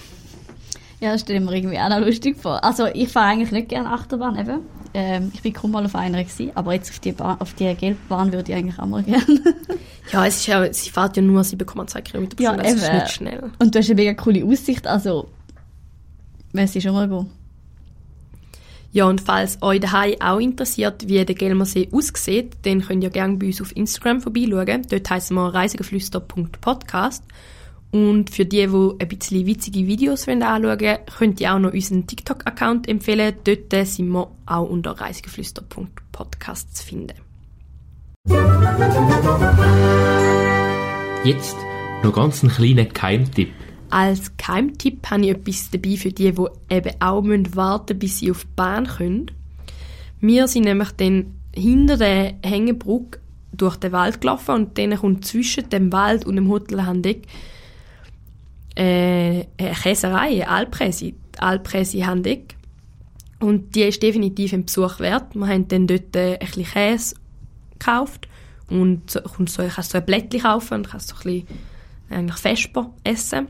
Ja, 0.99 1.13
das 1.13 1.21
stelle 1.21 1.39
ich 1.39 1.45
mir 1.45 1.55
irgendwie 1.55 1.79
auch 1.79 1.89
noch 1.89 1.99
lustig 1.99 2.37
vor. 2.37 2.63
Also 2.63 2.85
ich 2.85 3.09
fahre 3.09 3.31
eigentlich 3.31 3.51
nicht 3.51 3.69
gerne 3.69 3.89
Achterbahn 3.89 4.37
eben. 4.37 4.59
Ähm, 4.95 5.31
ich 5.33 5.41
bin 5.41 5.53
kaum 5.53 5.71
mal 5.71 5.83
auf 5.85 5.95
einer 5.95 6.23
gewesen, 6.23 6.51
aber 6.55 6.73
jetzt 6.73 6.91
auf 6.91 6.99
die, 6.99 7.11
Bahn, 7.13 7.39
auf 7.41 7.53
die 7.55 7.73
Gelbbahn 7.73 8.31
würde 8.31 8.51
ich 8.51 8.57
eigentlich 8.57 8.77
auch 8.77 8.85
mal 8.85 9.01
gerne. 9.01 9.25
ja, 10.11 10.25
es 10.25 10.37
ist 10.37 10.47
ja, 10.47 10.71
sie 10.71 10.91
fährt 10.91 11.17
ja 11.17 11.23
nur 11.23 11.41
7,2 11.41 12.01
km 12.01 12.29
pro 12.29 12.35
Stunde, 12.35 12.43
ja, 12.43 12.55
das 12.55 12.73
ist 12.73 12.93
nicht 12.93 13.11
schnell. 13.11 13.51
Und 13.57 13.73
du 13.73 13.79
hast 13.79 13.87
eine 13.89 13.95
mega 13.95 14.13
coole 14.13 14.45
Aussicht, 14.45 14.85
also 14.85 15.29
müsste 16.51 16.77
ich 16.77 16.83
schon 16.83 16.93
mal 16.93 17.09
gehen. 17.09 17.29
Ja, 18.91 19.05
und 19.05 19.21
falls 19.21 19.59
euch 19.63 19.79
daheim 19.79 20.13
auch 20.21 20.37
interessiert, 20.37 21.07
wie 21.07 21.25
der 21.25 21.35
Gelmersee 21.35 21.89
aussieht, 21.91 22.57
dann 22.61 22.81
könnt 22.81 23.03
ihr 23.03 23.09
gerne 23.09 23.37
bei 23.37 23.47
uns 23.47 23.59
auf 23.59 23.75
Instagram 23.75 24.21
vorbeischauen. 24.21 24.83
Dort 24.87 25.09
heißen 25.09 25.35
wir 25.35 25.51
reisigeflüster.podcast. 25.51 27.23
Und 27.93 28.31
für 28.31 28.43
die, 28.43 28.65
die 28.65 28.91
ein 28.97 29.07
bisschen 29.07 29.45
witzige 29.45 29.85
Videos 29.85 30.27
anschauen 30.27 30.63
wollen, 30.63 30.97
könnt 31.15 31.39
ihr 31.39 31.53
auch 31.53 31.59
noch 31.59 31.73
unseren 31.73 32.07
TikTok-Account 32.07 32.89
empfehlen. 32.89 33.35
Dort 33.43 33.87
sind 33.87 34.09
wir 34.09 34.31
auch 34.47 34.67
unter 34.67 34.99
reisigeflüster.podcast 34.99 36.75
zu 36.75 36.85
finden. 36.87 37.13
Jetzt 41.23 41.55
noch 42.03 42.13
ganz 42.13 42.43
einen 42.43 42.51
kleinen 42.51 42.91
Keimtipp. 42.91 43.51
Als 43.91 44.35
Keimtipp 44.37 45.11
habe 45.11 45.25
ich 45.25 45.29
etwas 45.29 45.69
dabei 45.69 45.95
für 45.95 46.11
die, 46.11 46.31
die 46.31 46.47
eben 46.71 46.93
auch 46.99 47.23
warten 47.23 47.93
müssen, 47.93 47.99
bis 47.99 48.17
sie 48.17 48.31
auf 48.31 48.43
die 48.43 48.49
Bahn 48.55 48.87
können. 48.87 49.29
Wir 50.19 50.47
sind 50.47 50.63
nämlich 50.63 50.93
dann 50.93 51.35
hinter 51.53 51.97
der 51.97 52.33
Hängebrücke 52.43 53.19
durch 53.51 53.75
den 53.75 53.91
Wald 53.91 54.19
gelaufen 54.19 54.55
und 54.55 54.79
dann 54.79 54.97
kommt 54.97 55.25
zwischen 55.25 55.69
dem 55.69 55.91
Wald 55.91 56.25
und 56.25 56.37
dem 56.37 56.49
Hotel 56.49 56.87
Handeck 56.87 57.27
äh, 58.75 59.45
eine 59.57 59.71
Käserei, 59.73 60.43
eine 60.43 60.47
Alpresi, 60.49 61.15
Alpresi 61.37 61.99
Handeck. 61.99 62.55
Und 63.39 63.75
die 63.75 63.83
ist 63.83 64.01
definitiv 64.01 64.53
ein 64.53 64.65
Besuch 64.65 64.99
wert. 64.99 65.35
Wir 65.35 65.47
haben 65.47 65.67
dann 65.67 65.87
dort 65.87 66.15
äh, 66.15 66.33
ein 66.33 66.39
bisschen 66.39 66.65
Käse 66.65 67.15
gekauft 67.77 68.27
und 68.69 69.09
so, 69.09 69.19
so, 69.45 69.63
kannst 69.67 69.91
so 69.91 69.97
ein 69.97 70.05
Blättchen 70.05 70.41
kaufen 70.41 70.75
und 70.75 70.89
kannst 70.89 71.09
so 71.09 71.15
ein 71.15 71.23
bisschen 71.23 71.47
eigentlich 72.09 72.37
Vesper 72.37 72.89
essen. 73.03 73.47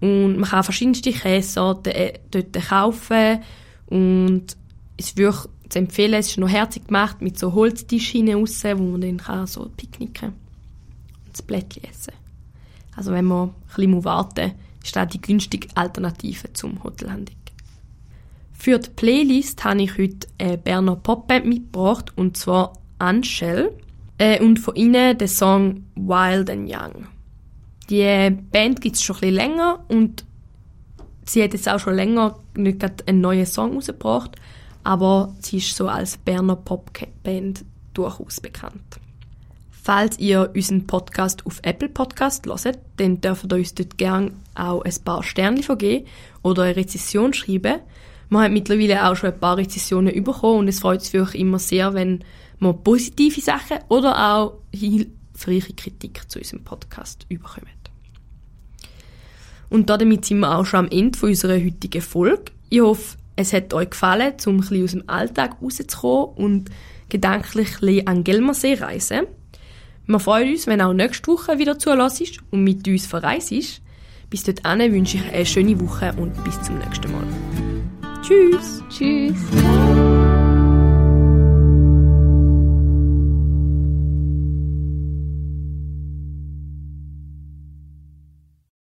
Und 0.00 0.38
man 0.38 0.50
kann 0.50 0.64
verschiedenste 0.64 1.12
Käsesorten 1.12 1.92
äh, 1.92 2.14
dort 2.30 2.52
kaufen 2.68 3.40
und 3.86 4.56
es 4.96 5.16
würde 5.16 5.48
zu 5.68 5.78
empfehlen, 5.78 6.14
es 6.14 6.28
ist 6.28 6.38
noch 6.38 6.48
herzig 6.48 6.86
gemacht 6.86 7.22
mit 7.22 7.38
so 7.38 7.52
Holztischen 7.54 8.28
raus, 8.34 8.62
wo 8.64 8.82
man 8.82 9.00
dann 9.00 9.16
kann 9.18 9.46
so 9.46 9.70
picknicken 9.76 10.30
und 10.30 11.32
das 11.32 11.42
Blättchen 11.42 11.84
essen. 11.84 12.12
Also 12.96 13.12
wenn 13.12 13.24
man 13.24 13.48
ein 13.48 13.54
bisschen 13.66 14.04
warten 14.04 14.48
muss, 14.48 14.84
ist 14.84 14.96
das 14.96 15.08
die 15.08 15.20
günstige 15.20 15.68
Alternative 15.74 16.52
zum 16.52 16.82
Hotelhandig. 16.82 17.36
Für 18.52 18.78
die 18.78 18.90
Playlist 18.90 19.64
habe 19.64 19.82
ich 19.82 19.98
heute 19.98 20.26
eine 20.38 20.58
Berner 20.58 20.96
Popband 20.96 21.46
mitgebracht, 21.46 22.12
und 22.16 22.36
zwar 22.36 22.74
Anshell. 22.98 23.72
Äh, 24.18 24.40
und 24.40 24.58
von 24.58 24.76
ihnen 24.76 25.18
den 25.18 25.26
Song 25.26 25.84
Wild 25.96 26.48
and 26.48 26.70
Young. 26.70 27.08
Die 27.90 28.30
Band 28.30 28.80
gibt 28.80 28.96
es 28.96 29.02
schon 29.02 29.16
ein 29.16 29.20
bisschen 29.20 29.34
länger 29.34 29.84
und 29.88 30.24
sie 31.24 31.42
hat 31.42 31.52
jetzt 31.52 31.68
auch 31.68 31.80
schon 31.80 31.94
länger 31.94 32.38
nicht 32.56 32.78
gerade 32.78 33.04
einen 33.06 33.20
neuen 33.20 33.46
Song 33.46 33.74
rausgebracht, 33.74 34.36
aber 34.84 35.34
sie 35.40 35.58
ist 35.58 35.74
so 35.74 35.88
als 35.88 36.16
Berner 36.18 36.56
Popband 36.56 37.64
durchaus 37.94 38.40
bekannt. 38.40 39.00
Falls 39.84 40.16
ihr 40.20 40.48
unseren 40.54 40.86
Podcast 40.86 41.44
auf 41.44 41.58
Apple 41.64 41.88
Podcast 41.88 42.46
hört, 42.46 42.78
dann 42.98 43.20
dürft 43.20 43.52
ihr 43.52 43.56
uns 43.56 43.74
dort 43.74 43.98
gerne 43.98 44.30
auch 44.54 44.82
ein 44.82 44.94
paar 45.04 45.24
Sterne 45.24 45.64
vergeben 45.64 46.06
oder 46.42 46.62
eine 46.62 46.76
Rezession 46.76 47.34
schreiben. 47.34 47.80
Wir 48.30 48.40
haben 48.40 48.52
mittlerweile 48.52 49.04
auch 49.04 49.16
schon 49.16 49.32
ein 49.32 49.40
paar 49.40 49.56
Rezessionen 49.56 50.22
bekommen 50.22 50.60
und 50.60 50.68
es 50.68 50.78
freut 50.78 51.00
uns 51.00 51.12
euch 51.12 51.34
immer 51.34 51.58
sehr, 51.58 51.94
wenn 51.94 52.22
wir 52.60 52.72
positive 52.74 53.40
Sachen 53.40 53.78
oder 53.88 54.36
auch 54.36 54.58
hilfreiche 54.72 55.72
Kritik 55.74 56.30
zu 56.30 56.38
unserem 56.38 56.62
Podcast 56.62 57.28
bekommen. 57.28 57.66
Und 59.68 59.90
damit 59.90 60.24
sind 60.24 60.38
wir 60.38 60.56
auch 60.56 60.64
schon 60.64 60.86
am 60.86 60.90
Ende 60.92 61.18
unserer 61.26 61.54
heutigen 61.54 62.02
Folge. 62.02 62.52
Ich 62.68 62.80
hoffe, 62.80 63.16
es 63.34 63.52
hat 63.52 63.74
euch 63.74 63.90
gefallen, 63.90 64.34
um 64.46 64.56
ein 64.56 64.60
bisschen 64.60 64.84
aus 64.84 64.90
dem 64.92 65.08
Alltag 65.08 65.56
rauszukommen 65.60 66.36
und 66.36 66.70
gedanklich 67.08 67.82
ein 67.82 68.06
an 68.06 68.22
Gelmersee 68.22 68.74
reisen. 68.74 69.26
Wir 70.12 70.20
freuen 70.20 70.52
uns, 70.52 70.66
wenn 70.66 70.82
auch 70.82 70.92
nächste 70.92 71.32
Woche 71.32 71.58
wieder 71.58 71.78
zulässt 71.78 72.38
und 72.50 72.64
mit 72.64 72.86
uns 72.86 73.06
verreist. 73.06 73.80
Bis 74.28 74.44
dorthin 74.44 74.92
wünsche 74.92 75.16
ich 75.16 75.32
eine 75.32 75.46
schöne 75.46 75.80
Woche 75.80 76.12
und 76.18 76.44
bis 76.44 76.60
zum 76.60 76.76
nächsten 76.78 77.10
Mal. 77.12 77.26
Tschüss! 78.22 78.82
Tschüss! 78.90 79.91